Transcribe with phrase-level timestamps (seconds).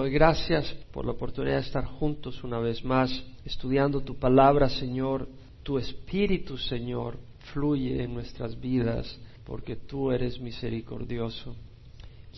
[0.00, 3.10] Doy gracias por la oportunidad de estar juntos una vez más,
[3.44, 5.28] estudiando tu palabra, Señor.
[5.64, 7.18] Tu espíritu, Señor,
[7.52, 11.56] fluye en nuestras vidas porque tú eres misericordioso.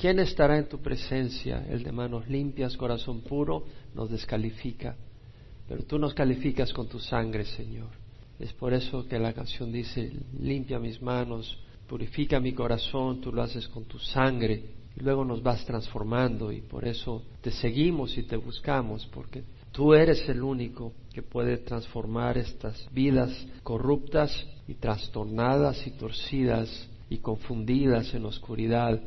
[0.00, 1.62] ¿Quién estará en tu presencia?
[1.68, 4.96] El de manos limpias, corazón puro, nos descalifica.
[5.68, 7.90] Pero tú nos calificas con tu sangre, Señor.
[8.38, 13.42] Es por eso que la canción dice, limpia mis manos, purifica mi corazón, tú lo
[13.42, 18.36] haces con tu sangre luego nos vas transformando y por eso te seguimos y te
[18.36, 23.30] buscamos porque tú eres el único que puede transformar estas vidas
[23.62, 24.30] corruptas
[24.68, 29.00] y trastornadas y torcidas y confundidas en oscuridad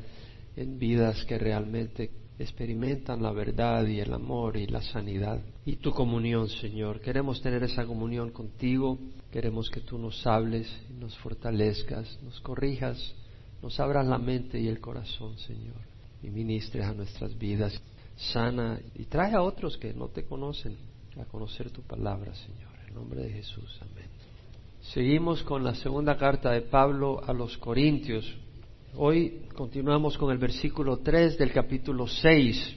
[0.55, 5.39] en vidas que realmente experimentan la verdad y el amor y la sanidad.
[5.65, 6.99] Y tu comunión, Señor.
[6.99, 8.97] Queremos tener esa comunión contigo,
[9.31, 10.67] queremos que tú nos hables,
[10.99, 13.15] nos fortalezcas, nos corrijas,
[13.63, 15.77] nos abras la mente y el corazón, Señor,
[16.21, 17.81] y ministres a nuestras vidas.
[18.17, 20.75] Sana y trae a otros que no te conocen
[21.19, 22.69] a conocer tu palabra, Señor.
[22.87, 24.07] En nombre de Jesús, amén.
[24.81, 28.29] Seguimos con la segunda carta de Pablo a los Corintios.
[28.97, 32.75] Hoy continuamos con el versículo 3 del capítulo 6.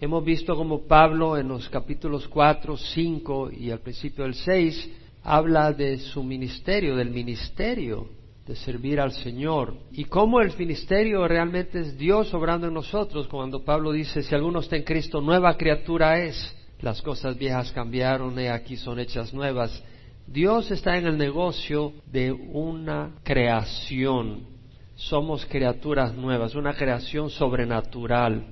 [0.00, 4.90] Hemos visto como Pablo en los capítulos 4, 5 y al principio del 6
[5.24, 8.19] habla de su ministerio, del ministerio
[8.50, 9.76] de servir al Señor.
[9.92, 14.58] Y cómo el ministerio realmente es Dios obrando en nosotros cuando Pablo dice si alguno
[14.58, 16.56] está en Cristo nueva criatura es.
[16.80, 19.80] Las cosas viejas cambiaron y aquí son hechas nuevas.
[20.26, 24.40] Dios está en el negocio de una creación.
[24.96, 28.46] Somos criaturas nuevas una creación sobrenatural.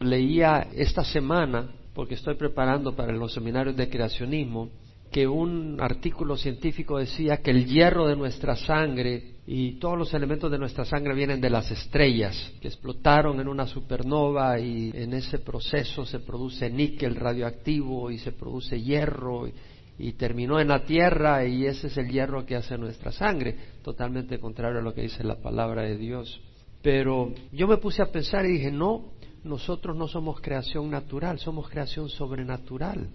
[0.00, 4.70] Leía esta semana porque estoy preparando para los seminarios de creacionismo
[5.14, 10.50] que un artículo científico decía que el hierro de nuestra sangre y todos los elementos
[10.50, 15.38] de nuestra sangre vienen de las estrellas que explotaron en una supernova y en ese
[15.38, 19.46] proceso se produce níquel radioactivo y se produce hierro
[19.96, 24.40] y, terminó en la tierra y ese es el hierro que hace nuestra sangre, totalmente
[24.40, 26.40] contrario a lo que dice la palabra de Dios.
[26.82, 29.12] Pero yo me puse a pensar y dije, no,
[29.44, 33.10] nosotros no somos creación natural, somos creación sobrenatural.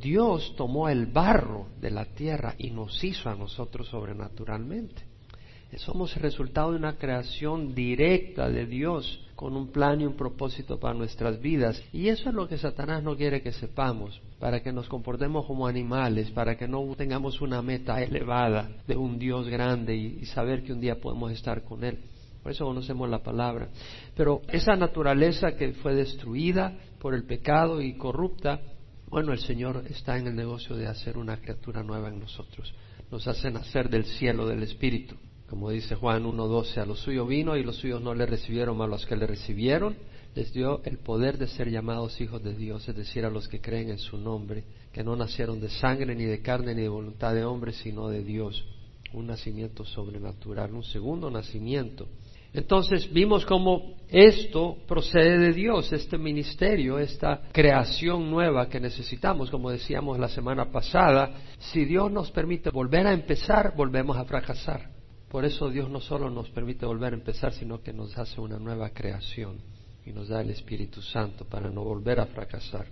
[0.00, 5.02] Dios tomó el barro de la tierra y nos hizo a nosotros sobrenaturalmente.
[5.76, 10.80] Somos el resultado de una creación directa de Dios con un plan y un propósito
[10.80, 11.80] para nuestras vidas.
[11.92, 15.66] Y eso es lo que Satanás no quiere que sepamos, para que nos comportemos como
[15.66, 20.72] animales, para que no tengamos una meta elevada de un Dios grande y, saber que
[20.72, 21.98] un día podemos estar con Él.
[22.42, 23.68] Por eso conocemos la palabra.
[24.16, 28.60] Pero esa naturaleza que fue destruida por el pecado y corrupta,
[29.10, 32.72] bueno, el Señor está en el negocio de hacer una criatura nueva en nosotros.
[33.10, 35.16] Nos hace nacer del cielo, del Espíritu.
[35.48, 38.86] Como dice Juan 1.12, a los suyos vino y los suyos no le recibieron, a
[38.86, 39.96] los que le recibieron
[40.34, 43.60] les dio el poder de ser llamados hijos de Dios, es decir, a los que
[43.60, 47.34] creen en su nombre, que no nacieron de sangre, ni de carne, ni de voluntad
[47.34, 48.64] de hombre, sino de Dios.
[49.12, 52.06] Un nacimiento sobrenatural, un segundo nacimiento.
[52.52, 59.70] Entonces vimos cómo esto procede de Dios, este ministerio, esta creación nueva que necesitamos, como
[59.70, 61.30] decíamos la semana pasada.
[61.58, 64.90] Si Dios nos permite volver a empezar, volvemos a fracasar.
[65.28, 68.58] Por eso Dios no solo nos permite volver a empezar, sino que nos hace una
[68.58, 69.58] nueva creación
[70.06, 72.86] y nos da el Espíritu Santo para no volver a fracasar.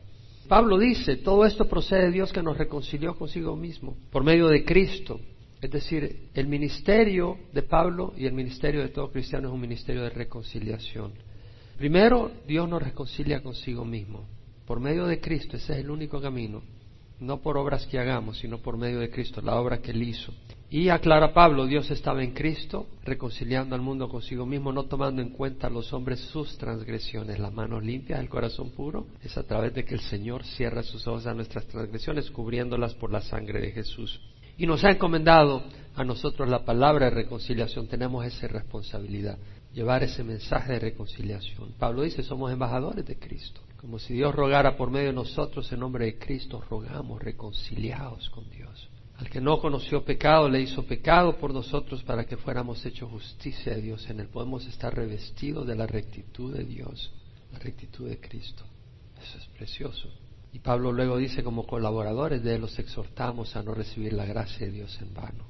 [0.47, 4.65] Pablo dice, todo esto procede de Dios que nos reconcilió consigo mismo por medio de
[4.65, 5.19] Cristo.
[5.61, 10.03] Es decir, el ministerio de Pablo y el ministerio de todo cristiano es un ministerio
[10.03, 11.13] de reconciliación.
[11.79, 14.27] Primero, Dios nos reconcilia consigo mismo.
[14.67, 16.63] Por medio de Cristo, ese es el único camino.
[17.21, 20.33] No por obras que hagamos, sino por medio de Cristo, la obra que Él hizo.
[20.69, 25.31] Y aclara Pablo, Dios estaba en Cristo, reconciliando al mundo consigo mismo, no tomando en
[25.31, 29.73] cuenta a los hombres sus transgresiones, las manos limpias, el corazón puro, es a través
[29.75, 33.71] de que el Señor cierra sus ojos a nuestras transgresiones, cubriéndolas por la sangre de
[33.71, 34.21] Jesús.
[34.59, 35.63] Y nos ha encomendado
[35.95, 39.39] a nosotros la palabra de reconciliación, tenemos esa responsabilidad,
[39.73, 41.73] llevar ese mensaje de reconciliación.
[41.79, 45.81] Pablo dice, somos embajadores de Cristo, como si Dios rogara por medio de nosotros en
[45.81, 48.89] nombre de Cristo, rogamos reconciliados con Dios.
[49.19, 53.75] Al que no conoció pecado, le hizo pecado por nosotros para que fuéramos hechos justicia
[53.75, 54.09] de Dios.
[54.11, 57.11] En él podemos estar revestidos de la rectitud de Dios,
[57.53, 58.65] la rectitud de Cristo.
[59.23, 60.11] Eso es precioso.
[60.57, 64.73] Y Pablo luego dice, como colaboradores de los exhortamos a no recibir la gracia de
[64.73, 65.45] Dios en vano.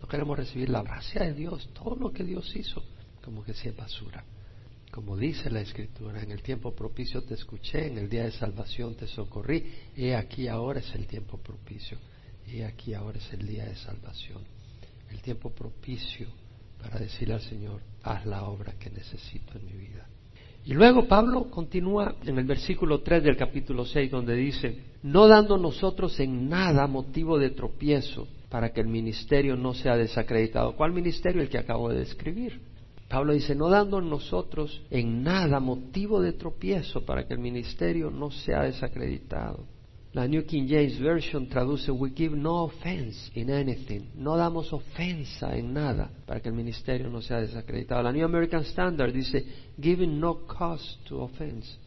[0.00, 2.82] No queremos recibir la gracia de Dios, todo lo que Dios hizo,
[3.22, 4.24] como que sea basura.
[4.90, 8.94] Como dice la Escritura, en el tiempo propicio te escuché, en el día de salvación
[8.94, 11.98] te socorrí, y aquí ahora es el tiempo propicio
[12.46, 14.42] y aquí ahora es el día de salvación,
[15.10, 16.28] el tiempo propicio
[16.80, 20.08] para decirle al Señor, haz la obra que necesito en mi vida.
[20.64, 25.58] Y luego Pablo continúa en el versículo 3 del capítulo 6 donde dice, no dando
[25.58, 30.76] nosotros en nada motivo de tropiezo para que el ministerio no sea desacreditado.
[30.76, 31.42] ¿Cuál ministerio?
[31.42, 32.60] El que acabo de describir.
[33.08, 38.30] Pablo dice, no dando nosotros en nada motivo de tropiezo para que el ministerio no
[38.30, 39.66] sea desacreditado.
[40.14, 44.10] La New King James Version traduce, we give no offense in anything.
[44.14, 48.02] No damos ofensa en nada para que el ministerio no sea desacreditado.
[48.02, 49.42] La New American Standard dice,
[49.80, 51.78] giving no cause to offense.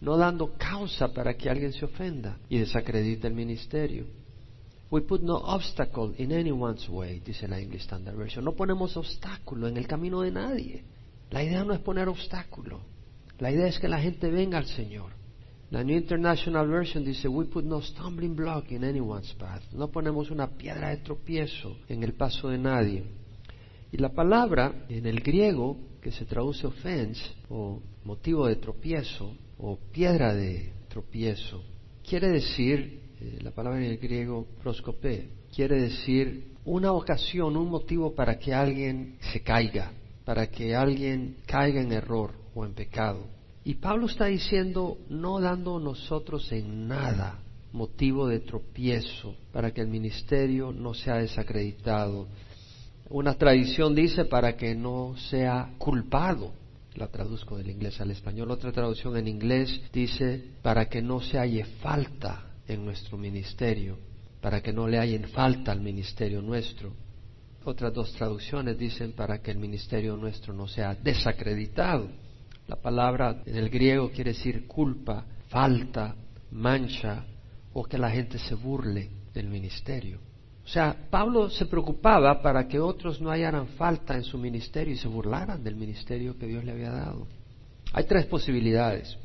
[0.00, 4.06] No dando causa para que alguien se ofenda y desacredite el ministerio.
[4.90, 8.42] We put no obstacle in anyone's way, dice la English Standard Version.
[8.42, 10.84] No ponemos obstáculo en el camino de nadie.
[11.30, 12.80] La idea no es poner obstáculo.
[13.38, 15.12] La idea es que la gente venga al Señor.
[15.70, 19.62] La New International Version dice, we put no stumbling block in anyone's path.
[19.72, 23.04] No ponemos una piedra de tropiezo en el paso de nadie.
[23.90, 29.76] Y la palabra en el griego que se traduce offense o motivo de tropiezo o
[29.90, 31.62] piedra de tropiezo
[32.08, 38.14] quiere decir, eh, la palabra en el griego proscopé, quiere decir una ocasión, un motivo
[38.14, 39.92] para que alguien se caiga,
[40.24, 43.35] para que alguien caiga en error o en pecado.
[43.66, 47.40] Y Pablo está diciendo, no dando nosotros en nada
[47.72, 52.28] motivo de tropiezo para que el ministerio no sea desacreditado.
[53.10, 56.52] Una tradición dice para que no sea culpado.
[56.94, 58.52] La traduzco del inglés al español.
[58.52, 63.98] Otra traducción en inglés dice para que no se halle falta en nuestro ministerio,
[64.40, 66.92] para que no le hallen falta al ministerio nuestro.
[67.64, 72.08] Otras dos traducciones dicen para que el ministerio nuestro no sea desacreditado.
[72.68, 76.16] La palabra en el griego quiere decir culpa, falta,
[76.50, 77.24] mancha
[77.72, 80.18] o que la gente se burle del ministerio.
[80.64, 84.98] O sea, Pablo se preocupaba para que otros no hallaran falta en su ministerio y
[84.98, 87.28] se burlaran del ministerio que Dios le había dado.
[87.92, 89.16] Hay tres posibilidades.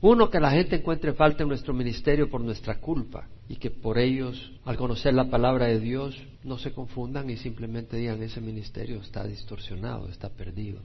[0.00, 3.98] Uno, que la gente encuentre falta en nuestro ministerio por nuestra culpa y que por
[3.98, 9.00] ellos, al conocer la palabra de Dios, no se confundan y simplemente digan ese ministerio
[9.00, 10.80] está distorsionado, está perdido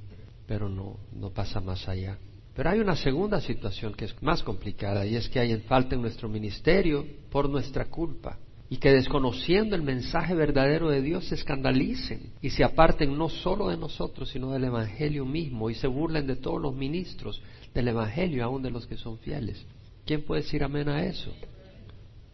[0.48, 2.18] pero no, no pasa más allá.
[2.54, 5.96] Pero hay una segunda situación que es más complicada y es que hay en falta
[5.96, 8.38] en nuestro ministerio por nuestra culpa
[8.70, 13.70] y que desconociendo el mensaje verdadero de Dios se escandalicen y se aparten no solo
[13.70, 17.42] de nosotros sino del Evangelio mismo y se burlen de todos los ministros
[17.74, 19.66] del Evangelio, aun de los que son fieles.
[20.06, 21.32] ¿Quién puede decir amén a eso?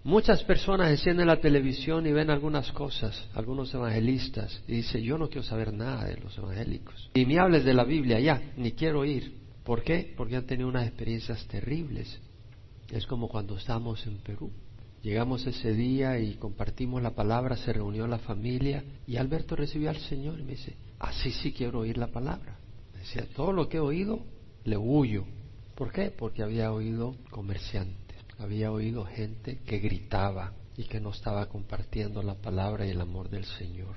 [0.08, 5.28] Muchas personas encienden la televisión y ven algunas cosas, algunos evangelistas, y dicen, yo no
[5.28, 7.10] quiero saber nada de los evangélicos.
[7.14, 9.38] Y me hables de la Biblia ya, ni quiero ir.
[9.66, 10.14] ¿Por qué?
[10.16, 12.22] Porque han tenido unas experiencias terribles.
[12.90, 14.50] Es como cuando estábamos en Perú.
[15.02, 19.98] Llegamos ese día y compartimos la palabra, se reunió la familia y Alberto recibió al
[19.98, 22.58] Señor y me dice, así sí quiero oír la palabra.
[22.94, 24.24] Me decía, todo lo que he oído,
[24.64, 25.26] le huyo.
[25.76, 26.12] ¿Por qué?
[26.12, 28.07] Porque había oído comerciante
[28.40, 33.30] había oído gente que gritaba y que no estaba compartiendo la palabra y el amor
[33.30, 33.96] del Señor.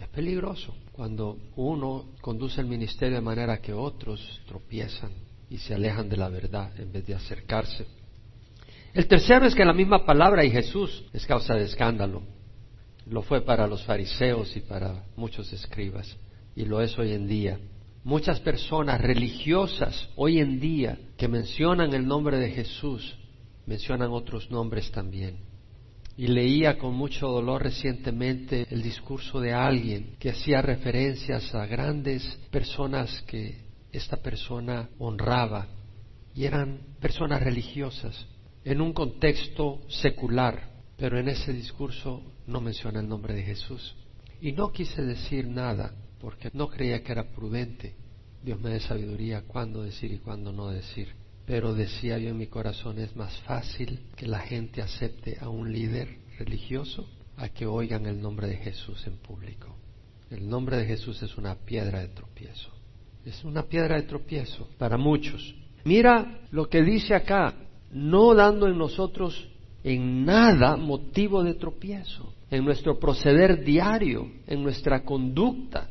[0.00, 5.12] Es peligroso cuando uno conduce el ministerio de manera que otros tropiezan
[5.50, 7.86] y se alejan de la verdad en vez de acercarse.
[8.94, 12.22] El tercero es que la misma palabra y Jesús es causa de escándalo.
[13.06, 16.16] Lo fue para los fariseos y para muchos escribas
[16.54, 17.58] y lo es hoy en día.
[18.04, 23.16] Muchas personas religiosas hoy en día que mencionan el nombre de Jesús
[23.66, 25.38] mencionan otros nombres también.
[26.16, 32.22] Y leía con mucho dolor recientemente el discurso de alguien que hacía referencias a grandes
[32.50, 35.68] personas que esta persona honraba
[36.34, 38.26] y eran personas religiosas
[38.64, 43.96] en un contexto secular, pero en ese discurso no menciona el nombre de Jesús.
[44.40, 47.94] Y no quise decir nada porque no creía que era prudente.
[48.42, 51.21] Dios me dé sabiduría cuándo decir y cuándo no decir.
[51.46, 55.72] Pero decía yo en mi corazón, es más fácil que la gente acepte a un
[55.72, 59.76] líder religioso a que oigan el nombre de Jesús en público.
[60.30, 62.70] El nombre de Jesús es una piedra de tropiezo.
[63.24, 65.54] Es una piedra de tropiezo para muchos.
[65.84, 67.54] Mira lo que dice acá,
[67.90, 69.48] no dando en nosotros
[69.84, 75.88] en nada motivo de tropiezo, en nuestro proceder diario, en nuestra conducta,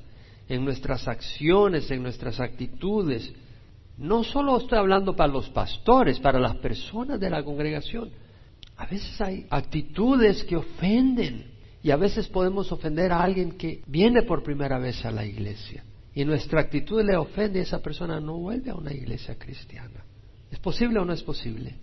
[0.47, 3.31] en nuestras acciones, en nuestras actitudes,
[4.01, 8.09] no solo estoy hablando para los pastores, para las personas de la congregación.
[8.75, 11.51] A veces hay actitudes que ofenden
[11.83, 15.83] y a veces podemos ofender a alguien que viene por primera vez a la iglesia
[16.15, 20.03] y nuestra actitud le ofende y esa persona no vuelve a una iglesia cristiana.
[20.49, 21.75] ¿Es posible o no es posible?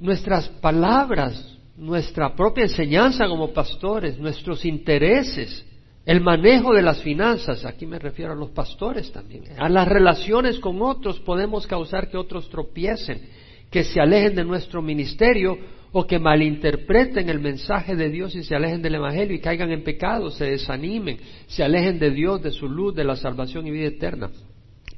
[0.00, 5.64] Nuestras palabras, nuestra propia enseñanza como pastores, nuestros intereses
[6.06, 10.58] el manejo de las finanzas, aquí me refiero a los pastores también, a las relaciones
[10.58, 13.28] con otros podemos causar que otros tropiecen,
[13.70, 15.58] que se alejen de nuestro ministerio
[15.92, 19.84] o que malinterpreten el mensaje de Dios y se alejen del Evangelio y caigan en
[19.84, 23.88] pecado, se desanimen, se alejen de Dios, de su luz, de la salvación y vida
[23.88, 24.30] eterna.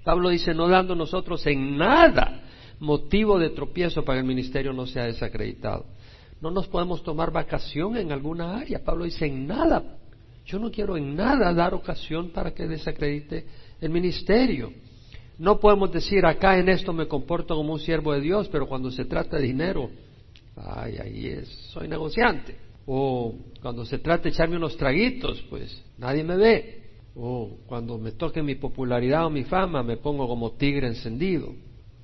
[0.04, 2.42] Pablo dice, no dando nosotros en nada
[2.80, 5.86] motivo de tropiezo para que el ministerio no sea desacreditado.
[6.40, 8.82] No nos podemos tomar vacación en alguna área.
[8.84, 9.98] Pablo dice, en nada.
[10.44, 13.44] Yo no quiero en nada dar ocasión para que desacredite
[13.80, 14.72] el ministerio.
[15.38, 18.90] No podemos decir, acá en esto me comporto como un siervo de Dios, pero cuando
[18.90, 19.90] se trata de dinero,
[20.56, 22.56] ay, ahí es, soy negociante.
[22.86, 26.82] O cuando se trata de echarme unos traguitos, pues nadie me ve.
[27.14, 31.54] O cuando me toque mi popularidad o mi fama, me pongo como tigre encendido.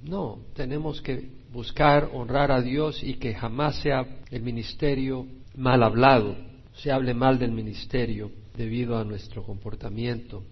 [0.02, 5.26] No, tenemos que buscar honrar a Dios y que jamás sea el ministerio
[5.56, 6.36] mal hablado,
[6.78, 10.42] se hable mal del ministerio debido a nuestro comportamiento.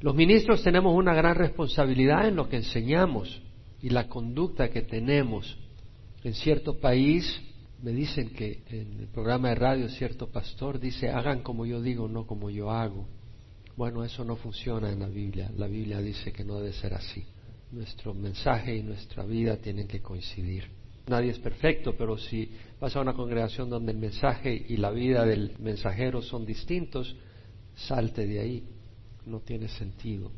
[0.00, 3.42] Los ministros tenemos una gran responsabilidad en lo que enseñamos
[3.82, 5.58] y la conducta que tenemos.
[6.24, 7.40] En cierto país
[7.82, 12.08] me dicen que en el programa de radio cierto pastor dice, hagan como yo digo,
[12.08, 13.06] no como yo hago.
[13.76, 15.50] Bueno, eso no funciona en la Biblia.
[15.56, 17.24] La Biblia dice que no debe ser así
[17.72, 20.79] nuestro mensaje y nuestra vida tienen que coincidir.
[21.10, 22.48] Nadie es perfecto, pero si
[22.80, 27.16] vas a una congregación donde el mensaje y la vida del mensajero son distintos,
[27.74, 28.64] salte de ahí.
[29.26, 30.30] No tiene sentido.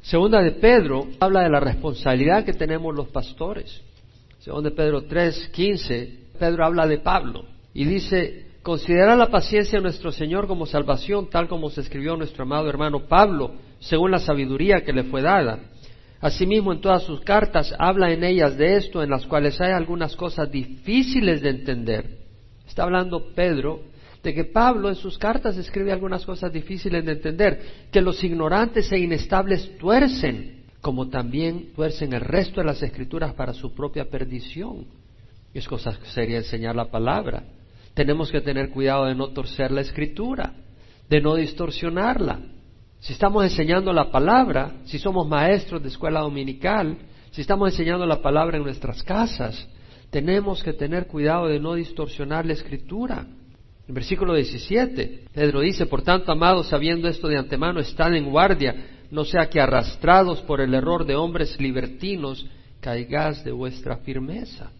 [0.00, 3.82] Segunda de Pedro habla de la responsabilidad que tenemos los pastores.
[4.38, 9.82] Segunda de Pedro 3, 15, Pedro habla de Pablo y dice, considera la paciencia de
[9.82, 14.84] nuestro Señor como salvación, tal como se escribió nuestro amado hermano Pablo, según la sabiduría
[14.84, 15.58] que le fue dada
[16.20, 20.16] Asimismo, en todas sus cartas habla en ellas de esto, en las cuales hay algunas
[20.16, 22.18] cosas difíciles de entender.
[22.66, 23.82] Está hablando Pedro
[24.22, 27.60] de que Pablo en sus cartas escribe algunas cosas difíciles de entender,
[27.92, 33.52] que los ignorantes e inestables tuercen, como también tuercen el resto de las escrituras para
[33.52, 34.86] su propia perdición.
[35.54, 37.44] Es cosa sería enseñar la palabra.
[37.94, 40.52] Tenemos que tener cuidado de no torcer la escritura,
[41.08, 42.40] de no distorsionarla.
[43.00, 46.98] Si estamos enseñando la palabra, si somos maestros de escuela dominical,
[47.30, 49.68] si estamos enseñando la palabra en nuestras casas,
[50.10, 53.26] tenemos que tener cuidado de no distorsionar la escritura.
[53.86, 58.74] En versículo 17, Pedro dice, por tanto, amados, sabiendo esto de antemano, están en guardia,
[59.10, 62.46] no sea que arrastrados por el error de hombres libertinos,
[62.80, 64.70] caigáis de vuestra firmeza.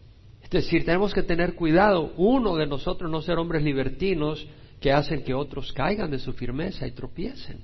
[0.43, 4.47] Es decir, tenemos que tener cuidado, uno de nosotros no ser hombres libertinos
[4.81, 7.59] que hacen que otros caigan de su firmeza y tropiecen.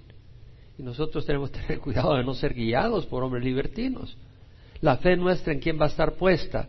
[0.78, 4.16] Y nosotros tenemos que tener cuidado de no ser guiados por hombres libertinos.
[4.80, 6.68] La fe nuestra en quién va a estar puesta.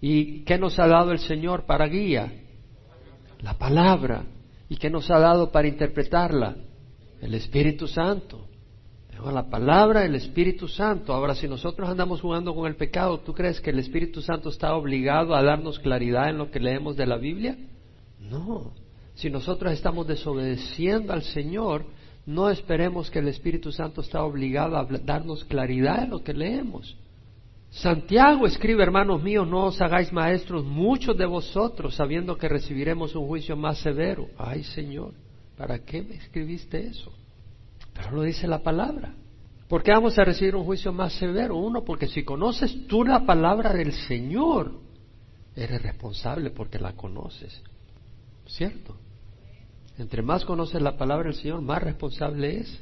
[0.00, 2.32] ¿Y qué nos ha dado el Señor para guía?
[3.40, 4.24] La palabra.
[4.68, 6.56] ¿Y qué nos ha dado para interpretarla?
[7.20, 8.46] El Espíritu Santo.
[9.24, 11.12] la palabra, el Espíritu Santo.
[11.14, 14.74] Ahora, si nosotros andamos jugando con el pecado, ¿tú crees que el Espíritu Santo está
[14.74, 17.56] obligado a darnos claridad en lo que leemos de la Biblia?
[18.20, 18.72] No.
[19.14, 21.86] Si nosotros estamos desobedeciendo al Señor,
[22.26, 26.96] no esperemos que el Espíritu Santo está obligado a darnos claridad en lo que leemos.
[27.70, 33.26] Santiago escribe, hermanos míos, no os hagáis maestros muchos de vosotros, sabiendo que recibiremos un
[33.26, 34.28] juicio más severo.
[34.36, 35.12] Ay, Señor,
[35.56, 37.12] ¿para qué me escribiste eso?
[37.94, 39.14] Pero lo dice la palabra.
[39.68, 41.56] ¿Por qué vamos a recibir un juicio más severo?
[41.56, 44.72] Uno, porque si conoces tú la palabra del Señor,
[45.54, 47.62] eres responsable porque la conoces.
[48.46, 48.96] ¿Cierto?
[49.98, 52.80] Entre más conoces la palabra del Señor, más responsable es.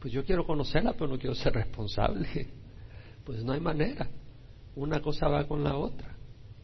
[0.00, 2.28] Pues yo quiero conocerla, pero no quiero ser responsable.
[3.24, 4.08] Pues no hay manera.
[4.74, 6.16] Una cosa va con la otra.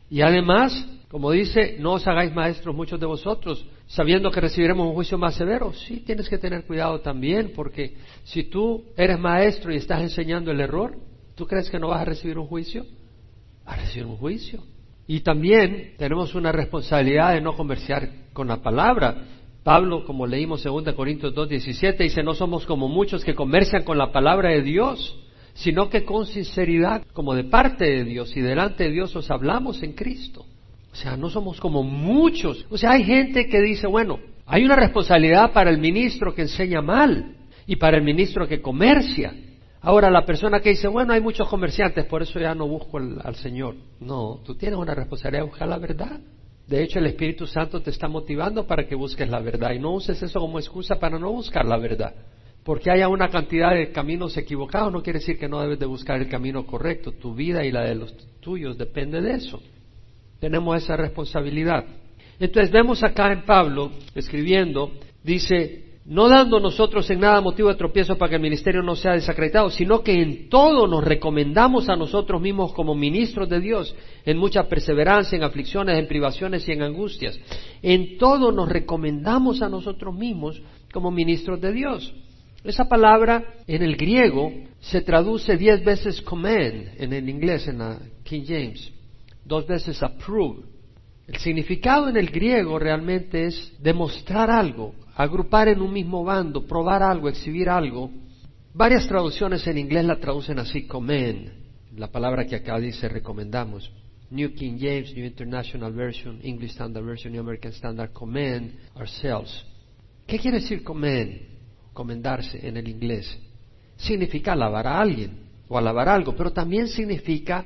[0.09, 0.73] Y además,
[1.11, 5.35] como dice, no os hagáis maestros muchos de vosotros, sabiendo que recibiremos un juicio más
[5.35, 5.75] severo.
[5.75, 10.61] Sí, tienes que tener cuidado también, porque si tú eres maestro y estás enseñando el
[10.61, 10.97] error,
[11.35, 12.87] ¿tú crees que no vas a recibir un juicio?
[13.65, 14.63] Vas a recibir un juicio.
[15.07, 19.17] Y también tenemos una responsabilidad de no conversar con la palabra.
[19.65, 23.97] Pablo, como leímos en 2 Corintios 2.17, dice, no somos como muchos que comercian con
[23.97, 25.19] la palabra de Dios,
[25.55, 29.83] sino que con sinceridad, como de parte de Dios y delante de Dios os hablamos
[29.83, 30.45] en Cristo.
[30.93, 32.67] O sea, no somos como muchos.
[32.71, 36.83] O sea, hay gente que dice, bueno, hay una responsabilidad para el ministro que enseña
[36.83, 37.35] mal
[37.67, 39.33] y para el ministro que comercia.
[39.81, 43.35] Ahora, la persona que dice, bueno, hay muchos comerciantes, por eso ya no busco al
[43.37, 43.77] Señor.
[43.99, 46.21] No, tú tienes una responsabilidad de buscar la verdad.
[46.67, 49.93] De hecho, el Espíritu Santo te está motivando para que busques la verdad y no
[49.93, 52.15] uses eso como excusa para no buscar la verdad.
[52.65, 56.19] Porque haya una cantidad de caminos equivocados no quiere decir que no debes de buscar
[56.21, 57.13] el camino correcto.
[57.13, 59.61] Tu vida y la de los tuyos depende de eso.
[60.41, 61.85] Tenemos esa responsabilidad.
[62.41, 64.93] Entonces vemos acá en Pablo escribiendo,
[65.23, 69.13] dice, no dando nosotros en nada motivo de tropiezo para que el ministerio no sea
[69.13, 73.95] desacreditado, sino que en todo nos recomendamos a nosotros mismos como ministros de Dios,
[74.27, 77.39] en mucha perseverancia, en aflicciones, en privaciones y en angustias.
[77.81, 80.61] En todo nos recomendamos a nosotros mismos
[80.93, 82.15] como ministros de Dios.
[82.65, 87.99] Esa palabra en el griego se traduce diez veces command en el inglés, en la
[88.25, 88.93] King James,
[89.45, 90.65] dos veces approve.
[91.27, 97.03] El significado en el griego realmente es demostrar algo, agrupar en un mismo bando, probar
[97.03, 98.11] algo, exhibir algo.
[98.73, 101.51] Varias traducciones en inglés la traducen así, commend,
[101.97, 103.91] la palabra que acá dice recomendamos.
[104.31, 109.65] New King James, New International Version, English Standard Version, New American Standard, commend ourselves.
[110.27, 111.41] ¿Qué quiere decir commend?
[111.93, 113.39] Comendarse en el inglés.
[113.97, 117.65] Significa alabar a alguien o alabar algo, pero también significa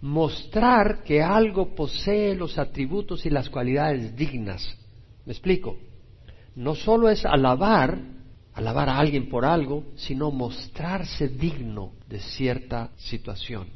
[0.00, 4.76] mostrar que algo posee los atributos y las cualidades dignas.
[5.24, 5.76] ¿Me explico?
[6.58, 8.00] No solo es alabar,
[8.52, 13.68] alabar a alguien por algo, sino mostrarse digno de cierta situación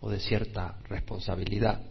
[0.00, 1.82] o de cierta responsabilidad.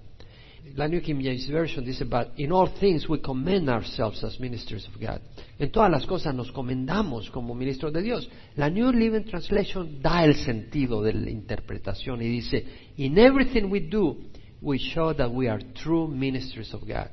[0.76, 4.88] La New King James Version dice, but in all things we commend ourselves as ministers
[4.88, 5.22] of God.
[5.60, 8.28] En todas las cosas nos comendamos como ministros de Dios.
[8.56, 12.66] La New Living Translation da el sentido de la interpretación y dice,
[12.98, 14.18] in everything we do,
[14.60, 17.10] we show that we are true ministers of God.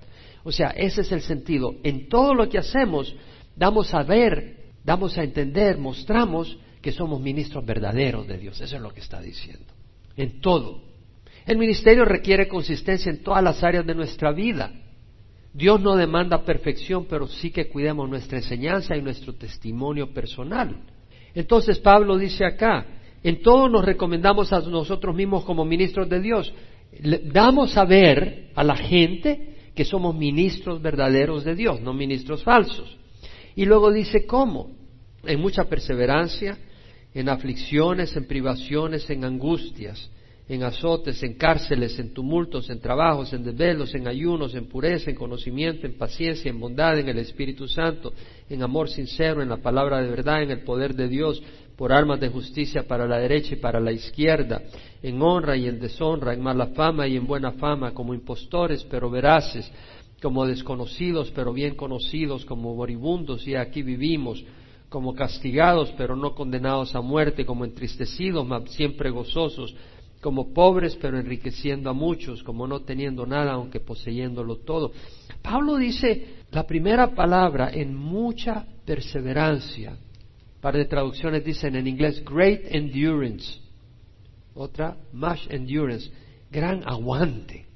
[0.49, 1.75] O sea, ese es el sentido.
[1.83, 3.15] En todo lo que hacemos,
[3.55, 8.59] damos a ver, damos a entender, mostramos que somos ministros verdaderos de Dios.
[8.59, 9.67] Eso es lo que está diciendo.
[10.17, 10.81] En todo.
[11.45, 14.73] El ministerio requiere consistencia en todas las áreas de nuestra vida.
[15.53, 20.79] Dios no demanda perfección, pero sí que cuidemos nuestra enseñanza y nuestro testimonio personal.
[21.35, 22.87] Entonces Pablo dice acá,
[23.23, 26.55] en todo nos recomendamos a nosotros mismos como ministros de Dios.
[27.35, 32.99] damos a ver a la gente que somos ministros verdaderos de Dios, no ministros falsos.
[33.55, 34.73] Y luego dice cómo,
[35.23, 36.59] en mucha perseverancia,
[37.15, 40.11] en aflicciones, en privaciones, en angustias,
[40.49, 45.17] en azotes, en cárceles, en tumultos, en trabajos, en desvelos, en ayunos, en pureza, en
[45.17, 48.13] conocimiento, en paciencia, en bondad, en el Espíritu Santo,
[48.49, 51.41] en amor sincero, en la palabra de verdad, en el poder de Dios,
[51.79, 54.61] por armas de justicia para la derecha y para la izquierda,
[55.01, 59.09] en honra y en deshonra, en mala fama y en buena fama, como impostores pero
[59.09, 59.71] veraces,
[60.21, 64.45] como desconocidos pero bien conocidos, como moribundos y aquí vivimos,
[64.89, 69.73] como castigados pero no condenados a muerte, como entristecidos siempre gozosos,
[70.21, 74.91] como pobres pero enriqueciendo a muchos, como no teniendo nada aunque poseyéndolo todo.
[75.41, 79.97] Pablo dice la primera palabra en mucha perseverancia
[80.61, 83.61] par de traducciones dicen en inglés great endurance.
[84.55, 86.11] Otra, much endurance,
[86.51, 87.67] gran aguante.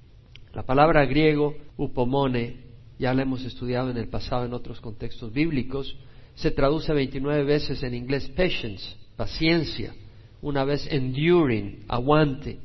[0.52, 2.56] La palabra griego, upomone,
[2.98, 5.96] ya la hemos estudiado en el pasado en otros contextos bíblicos,
[6.34, 9.94] se traduce 29 veces en inglés patience, paciencia,
[10.40, 12.58] una vez enduring, aguante,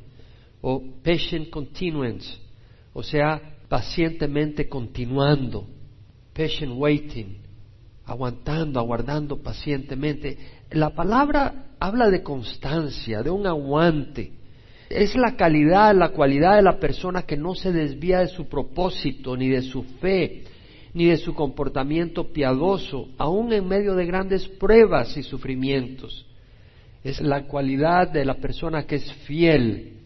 [0.60, 2.38] o patient continuance,
[2.92, 5.66] o sea, pacientemente continuando,
[6.34, 7.38] patient waiting,
[8.08, 10.36] aguantando, aguardando pacientemente.
[10.70, 14.32] La palabra habla de constancia, de un aguante.
[14.88, 19.36] Es la calidad, la cualidad de la persona que no se desvía de su propósito,
[19.36, 20.44] ni de su fe,
[20.94, 26.24] ni de su comportamiento piadoso, aun en medio de grandes pruebas y sufrimientos.
[27.04, 29.98] Es la cualidad de la persona que es fiel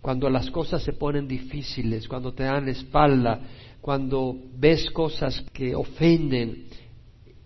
[0.00, 3.40] cuando las cosas se ponen difíciles, cuando te dan espalda,
[3.82, 6.64] cuando ves cosas que ofenden,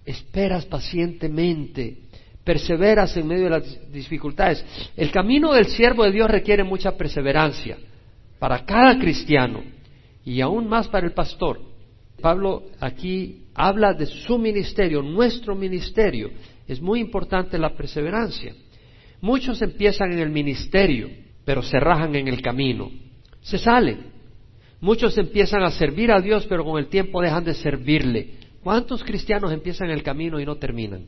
[0.06, 1.98] esperas pacientemente,
[2.44, 4.64] perseveras en medio de las dificultades.
[4.96, 7.76] El camino del siervo de Dios requiere mucha perseverancia
[8.38, 9.62] para cada cristiano
[10.24, 11.60] y aún más para el pastor.
[12.20, 16.30] Pablo aquí habla de su ministerio, nuestro ministerio.
[16.68, 18.54] Es muy importante la perseverancia.
[19.20, 21.08] Muchos empiezan en el ministerio,
[21.44, 22.90] pero se rajan en el camino.
[23.40, 24.12] Se salen.
[24.80, 28.45] Muchos empiezan a servir a Dios, pero con el tiempo dejan de servirle.
[28.66, 31.06] ¿Cuántos cristianos empiezan el camino y no terminan?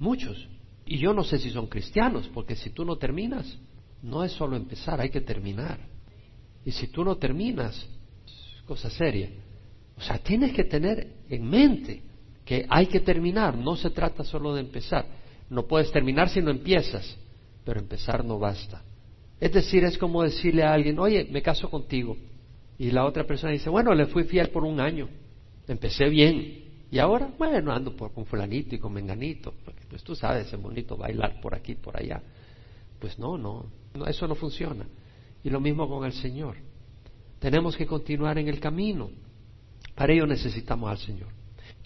[0.00, 0.48] Muchos.
[0.84, 3.56] Y yo no sé si son cristianos, porque si tú no terminas,
[4.02, 5.78] no es solo empezar, hay que terminar.
[6.64, 7.88] Y si tú no terminas,
[8.26, 9.30] es cosa seria.
[9.96, 12.02] O sea, tienes que tener en mente
[12.44, 15.06] que hay que terminar, no se trata solo de empezar.
[15.50, 17.16] No puedes terminar si no empiezas,
[17.64, 18.82] pero empezar no basta.
[19.38, 22.16] Es decir, es como decirle a alguien, oye, me caso contigo.
[22.76, 25.08] Y la otra persona dice, bueno, le fui fiel por un año,
[25.68, 30.14] empecé bien, y ahora, bueno, ando por, con fulanito y con menganito, porque pues tú
[30.14, 32.22] sabes, es bonito bailar por aquí, por allá.
[32.98, 34.86] Pues no, no, no, eso no funciona.
[35.44, 36.56] Y lo mismo con el Señor.
[37.38, 39.10] Tenemos que continuar en el camino.
[39.94, 41.28] Para ello necesitamos al Señor.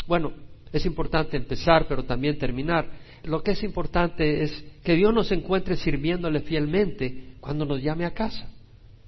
[0.06, 0.32] Bueno,
[0.72, 2.90] Es importante empezar, pero también terminar.
[3.24, 8.14] Lo que es importante es que Dios nos encuentre sirviéndole fielmente cuando nos llame a
[8.14, 8.48] casa.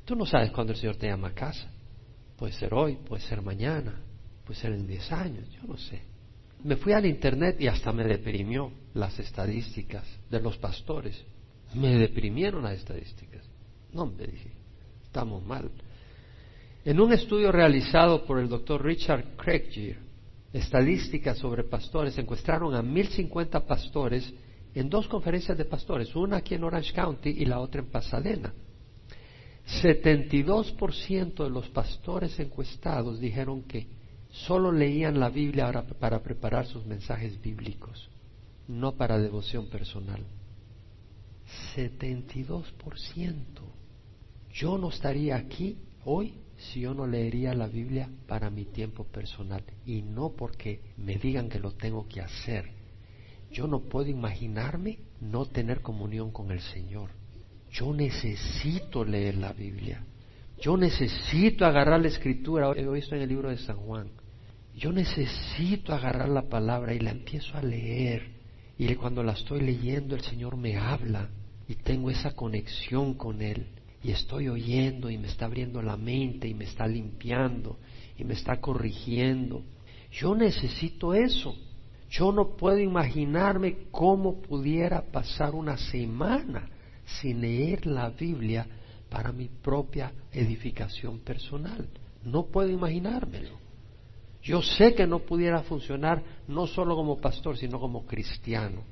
[0.05, 1.71] Tú no sabes cuándo el Señor te llama a casa.
[2.37, 3.99] Puede ser hoy, puede ser mañana,
[4.45, 6.03] puede ser en 10 años, yo no sé.
[6.63, 11.23] Me fui al internet y hasta me deprimió las estadísticas de los pastores.
[11.75, 13.43] Me deprimieron las estadísticas.
[13.93, 14.51] No, me dije,
[15.05, 15.71] estamos mal.
[16.85, 19.99] En un estudio realizado por el doctor Richard Craigjear,
[20.53, 24.33] estadísticas sobre pastores, encuestaron a 1050 pastores
[24.75, 28.53] en dos conferencias de pastores, una aquí en Orange County y la otra en Pasadena.
[29.83, 33.87] 72% de los pastores encuestados dijeron que
[34.35, 35.71] solo leían la Biblia
[36.01, 38.11] para preparar sus mensajes bíblicos,
[38.67, 40.25] no para devoción personal.
[41.77, 43.45] 72%.
[44.53, 49.63] Yo no estaría aquí hoy si yo no leería la Biblia para mi tiempo personal
[49.87, 52.71] y no porque me digan que lo tengo que hacer.
[53.53, 57.11] Yo no puedo imaginarme no tener comunión con el Señor.
[57.71, 60.05] Yo necesito leer la Biblia.
[60.61, 62.73] Yo necesito agarrar la escritura.
[62.77, 64.09] He visto en el libro de San Juan.
[64.77, 68.35] Yo necesito agarrar la palabra y la empiezo a leer.
[68.77, 71.29] Y cuando la estoy leyendo el Señor me habla
[71.69, 73.67] y tengo esa conexión con Él
[74.03, 77.79] y estoy oyendo y me está abriendo la mente y me está limpiando
[78.19, 79.63] y me está corrigiendo.
[80.13, 81.57] Yo necesito eso.
[82.11, 86.69] Yo no puedo imaginarme cómo pudiera pasar una semana
[87.07, 88.67] sin leer la Biblia
[89.09, 91.89] para mi propia edificación personal.
[92.25, 93.64] No puedo imaginármelo.
[94.45, 98.85] Yo sé que no pudiera funcionar no solo como pastor, sino como cristiano.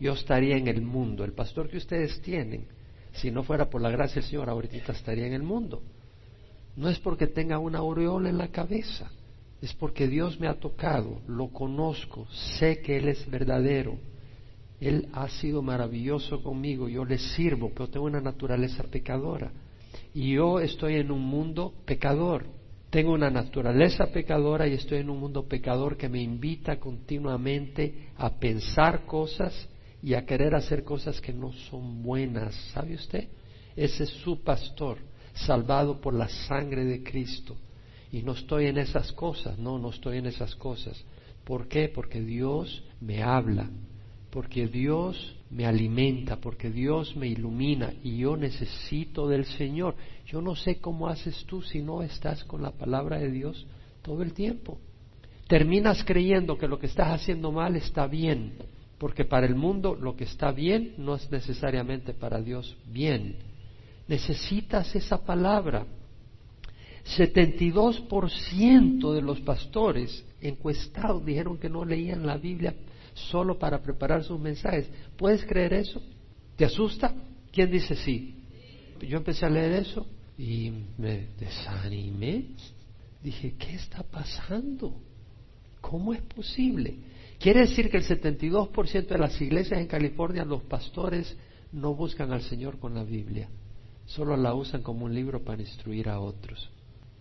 [0.00, 1.24] Yo estaría en el mundo.
[1.24, 2.66] El pastor que ustedes tienen
[3.12, 5.82] si no fuera por la gracia del Señor, ahorita estaría en el mundo.
[6.76, 9.10] No es porque tenga una aureola en la cabeza,
[9.60, 12.26] es porque Dios me ha tocado, lo conozco,
[12.58, 13.98] sé que Él es verdadero.
[14.80, 19.52] Él ha sido maravilloso conmigo, yo le sirvo, pero tengo una naturaleza pecadora.
[20.14, 22.46] Y yo estoy en un mundo pecador.
[22.92, 28.38] Tengo una naturaleza pecadora y estoy en un mundo pecador que me invita continuamente a
[28.38, 29.66] pensar cosas
[30.02, 32.54] y a querer hacer cosas que no son buenas.
[32.74, 33.28] ¿Sabe usted?
[33.74, 34.98] Ese es su pastor,
[35.32, 37.56] salvado por la sangre de Cristo.
[38.12, 41.02] Y no estoy en esas cosas, no, no estoy en esas cosas.
[41.44, 41.88] ¿Por qué?
[41.88, 43.70] Porque Dios me habla,
[44.32, 49.94] porque Dios me alimenta, porque Dios me ilumina y yo necesito del Señor.
[50.26, 53.66] Yo no sé cómo haces tú si no estás con la palabra de Dios
[54.00, 54.78] todo el tiempo.
[55.46, 58.54] Terminas creyendo que lo que estás haciendo mal está bien
[59.02, 63.34] porque para el mundo lo que está bien no es necesariamente para Dios bien.
[64.06, 65.84] Necesitas esa palabra.
[67.18, 72.76] 72% de los pastores encuestados dijeron que no leían la Biblia
[73.14, 74.90] solo para preparar sus mensajes.
[75.16, 76.02] ¿Puedes creer eso?
[76.56, 77.14] ¿Te asusta?
[77.50, 78.36] ¿Quién dice sí?
[79.00, 80.06] Yo empecé a leer eso
[80.38, 82.46] y me desanimé.
[83.22, 85.00] Dije, ¿qué está pasando?
[85.80, 86.96] ¿Cómo es posible?
[87.38, 91.36] Quiere decir que el 72% de las iglesias en California, los pastores
[91.72, 93.48] no buscan al Señor con la Biblia,
[94.06, 96.70] solo la usan como un libro para instruir a otros.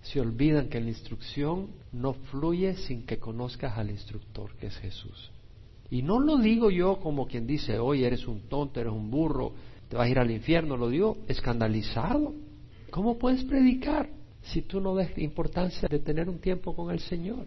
[0.04, 5.32] Se olvidan que la instrucción no fluye sin que conozcas al instructor, que es Jesús.
[5.92, 9.52] Y no lo digo yo como quien dice, oye, eres un tonto, eres un burro,
[9.90, 12.34] te vas a ir al infierno, lo digo escandalizado.
[12.90, 14.10] ¿Cómo puedes predicar
[14.42, 17.46] si tú no das importancia de tener un tiempo con el Señor?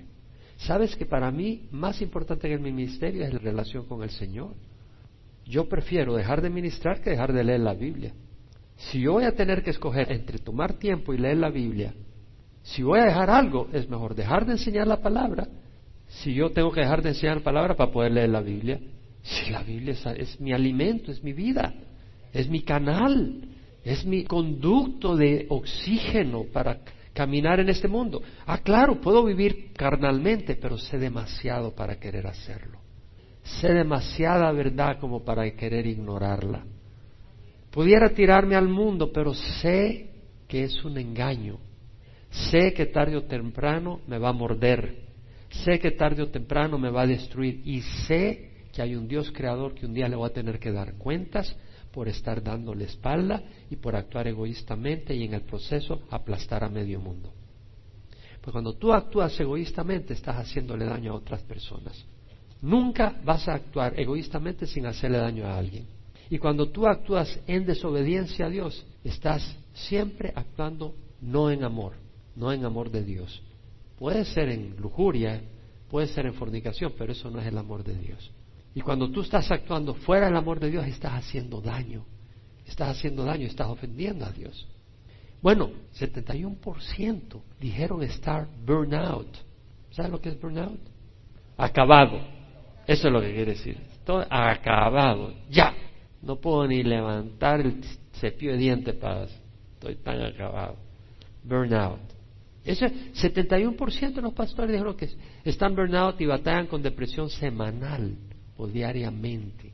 [0.59, 4.55] Sabes que para mí más importante que mi ministerio es la relación con el Señor.
[5.47, 8.13] Yo prefiero dejar de ministrar que dejar de leer la Biblia.
[8.77, 11.95] Si yo voy a tener que escoger entre tomar tiempo y leer la Biblia,
[12.63, 15.49] si voy a dejar algo, es mejor dejar de enseñar la palabra.
[16.22, 18.81] Si yo tengo que dejar de enseñar la palabra para poder leer la Biblia,
[19.22, 21.72] si la Biblia es, es mi alimento, es mi vida,
[22.33, 23.42] es mi canal,
[23.85, 26.81] es mi conducto de oxígeno para
[27.12, 28.22] caminar en este mundo.
[28.46, 32.79] Ah, claro, puedo vivir carnalmente, pero sé demasiado para querer hacerlo.
[33.42, 36.64] Sé demasiada verdad como para querer ignorarla.
[37.70, 40.11] Pudiera tirarme al mundo, pero sé
[40.48, 41.59] que es un engaño.
[42.31, 45.04] Sé que tarde o temprano me va a morder.
[45.62, 47.62] Sé que tarde o temprano me va a destruir.
[47.64, 50.73] Y sé que hay un Dios creador que un día le voy a tener que
[50.73, 51.55] dar cuentas
[51.93, 53.40] por estar dándole espalda
[53.71, 57.33] y por actuar egoístamente y en el proceso aplastar a medio mundo.
[58.40, 62.05] Pues cuando tú actúas egoístamente estás haciéndole daño a otras personas.
[62.61, 65.87] Nunca vas a actuar egoístamente sin hacerle daño a alguien.
[66.31, 71.93] Y cuando tú actúas en desobediencia a Dios, estás siempre actuando no en amor,
[72.35, 73.40] no en amor de Dios.
[73.97, 75.43] Puede ser en lujuria,
[75.89, 78.31] puede ser en fornicación, pero eso no es el amor de Dios.
[78.75, 82.05] Y cuando tú estás actuando fuera del amor de Dios, estás haciendo daño.
[82.67, 84.67] Estás haciendo daño, estás ofendiendo a Dios.
[85.41, 89.29] Bueno, 71% dijeron estar burnout.
[89.91, 90.81] ¿Sabes lo que es burnout?
[91.57, 92.19] Acabado.
[92.87, 93.79] Eso es lo que quiere decir.
[93.93, 95.33] Estoy acabado.
[95.51, 95.75] Ya.
[96.23, 99.25] No puedo ni levantar el cepillo de dientes para...
[99.75, 100.77] Estoy tan acabado.
[101.45, 102.13] Burnout.
[102.64, 105.11] Ese 71% de los pastores dijeron que
[105.44, 108.16] están burnout y batallan con depresión semanal
[108.57, 109.72] o diariamente.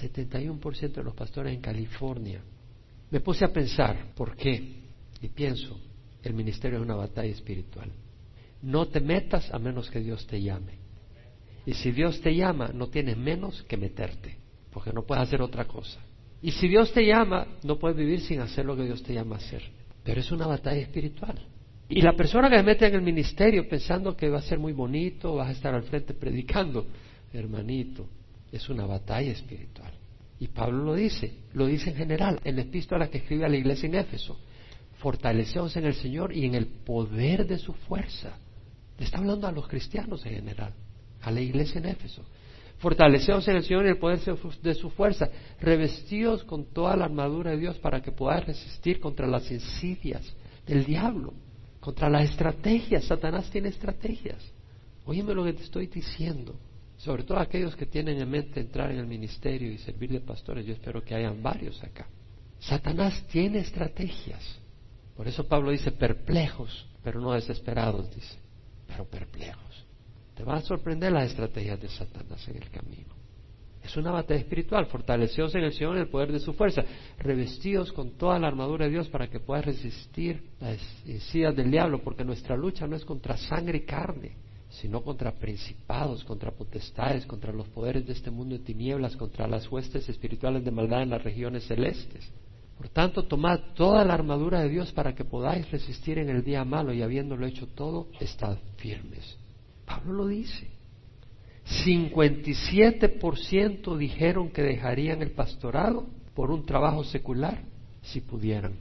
[0.00, 2.42] 71% de los pastores en California.
[3.10, 4.76] Me puse a pensar, ¿por qué?
[5.22, 5.80] Y pienso,
[6.22, 7.90] el ministerio es una batalla espiritual.
[8.60, 10.74] No te metas a menos que Dios te llame.
[11.64, 14.36] Y si Dios te llama, no tienes menos que meterte,
[14.72, 16.00] porque no puedes hacer otra cosa.
[16.42, 19.36] Y si Dios te llama, no puedes vivir sin hacer lo que Dios te llama
[19.36, 19.62] a hacer.
[20.04, 21.38] Pero es una batalla espiritual.
[21.88, 24.72] Y la persona que se mete en el ministerio pensando que va a ser muy
[24.72, 26.86] bonito, vas a estar al frente predicando,
[27.32, 28.06] hermanito,
[28.52, 29.92] es una batalla espiritual.
[30.38, 33.56] Y Pablo lo dice, lo dice en general, en la epístola que escribe a la
[33.56, 34.38] iglesia en Éfeso.
[34.98, 38.36] Fortaleceos en el Señor y en el poder de su fuerza.
[38.98, 40.74] Le está hablando a los cristianos en general,
[41.22, 42.22] a la iglesia en Éfeso.
[42.78, 44.20] Fortaleceos en el Señor y en el poder
[44.62, 45.28] de su fuerza.
[45.60, 50.22] Revestidos con toda la armadura de Dios para que podáis resistir contra las insidias
[50.66, 51.32] del diablo,
[51.88, 53.04] contra las estrategias.
[53.04, 54.44] Satanás tiene estrategias.
[55.06, 56.58] Óyeme lo que te estoy diciendo
[56.98, 60.66] sobre todo aquellos que tienen en mente entrar en el ministerio y servir de pastores,
[60.66, 62.08] yo espero que hayan varios acá.
[62.58, 64.58] Satanás tiene estrategias.
[65.16, 68.36] Por eso Pablo dice perplejos, pero no desesperados, dice,
[68.88, 69.86] pero perplejos.
[70.34, 73.14] Te van a sorprender las estrategias de Satanás en el camino.
[73.88, 76.84] Es una batalla espiritual, fortalecidos en el Señor en el poder de su fuerza,
[77.18, 80.78] revestidos con toda la armadura de Dios para que puedas resistir las
[81.34, 84.36] ideas del diablo, porque nuestra lucha no es contra sangre y carne,
[84.68, 89.72] sino contra principados, contra potestades, contra los poderes de este mundo de tinieblas, contra las
[89.72, 92.30] huestes espirituales de maldad en las regiones celestes.
[92.76, 96.62] Por tanto, tomad toda la armadura de Dios para que podáis resistir en el día
[96.62, 99.38] malo y habiéndolo hecho todo, estad firmes.
[99.86, 100.77] Pablo lo dice.
[101.68, 107.62] 57% dijeron que dejarían el pastorado por un trabajo secular
[108.02, 108.76] si pudieran.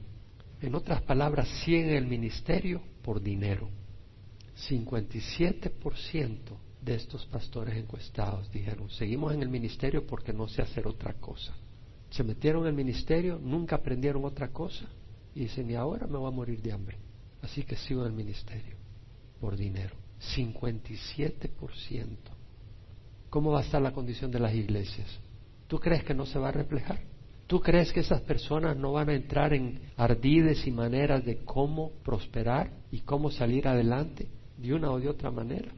[0.62, 3.70] En otras palabras, 100 en el ministerio por dinero.
[4.70, 6.38] 57%
[6.82, 11.54] de estos pastores encuestados dijeron, seguimos en el ministerio porque no sé hacer otra cosa.
[12.10, 14.86] Se metieron en el ministerio, nunca aprendieron otra cosa
[15.36, 16.98] y dicen, y ahora me voy a morir de hambre.
[17.42, 18.78] Así que sigo en el ministerio
[19.40, 19.96] por dinero.
[20.36, 22.37] 57%.
[23.38, 25.08] ¿Cómo va a estar la condición de las iglesias?
[25.68, 27.02] ¿Tú crees que no se va a reflejar?
[27.46, 31.92] ¿Tú crees que esas personas no van a entrar en ardides y maneras de cómo
[32.04, 34.28] prosperar y cómo salir adelante?
[34.58, 35.72] de una o de otra manera.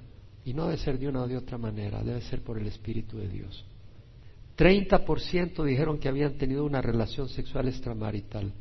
[0.45, 3.17] Y no debe ser de una o de otra manera, debe ser por el Espíritu
[3.17, 3.65] de Dios.
[4.58, 8.54] 30% dijeron que habían tenido una relación sexual extramarital.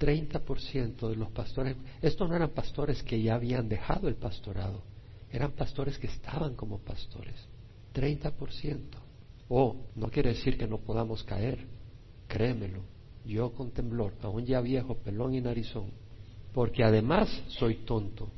[0.00, 4.82] 30% de los pastores, estos no eran pastores que ya habían dejado el pastorado,
[5.30, 7.49] eran pastores que estaban como pastores.
[7.94, 8.80] 30%.
[9.48, 11.66] Oh, no quiere decir que no podamos caer,
[12.28, 12.82] créemelo.
[13.24, 15.90] Yo con temblor, aún ya viejo, pelón y narizón,
[16.52, 18.30] porque además soy tonto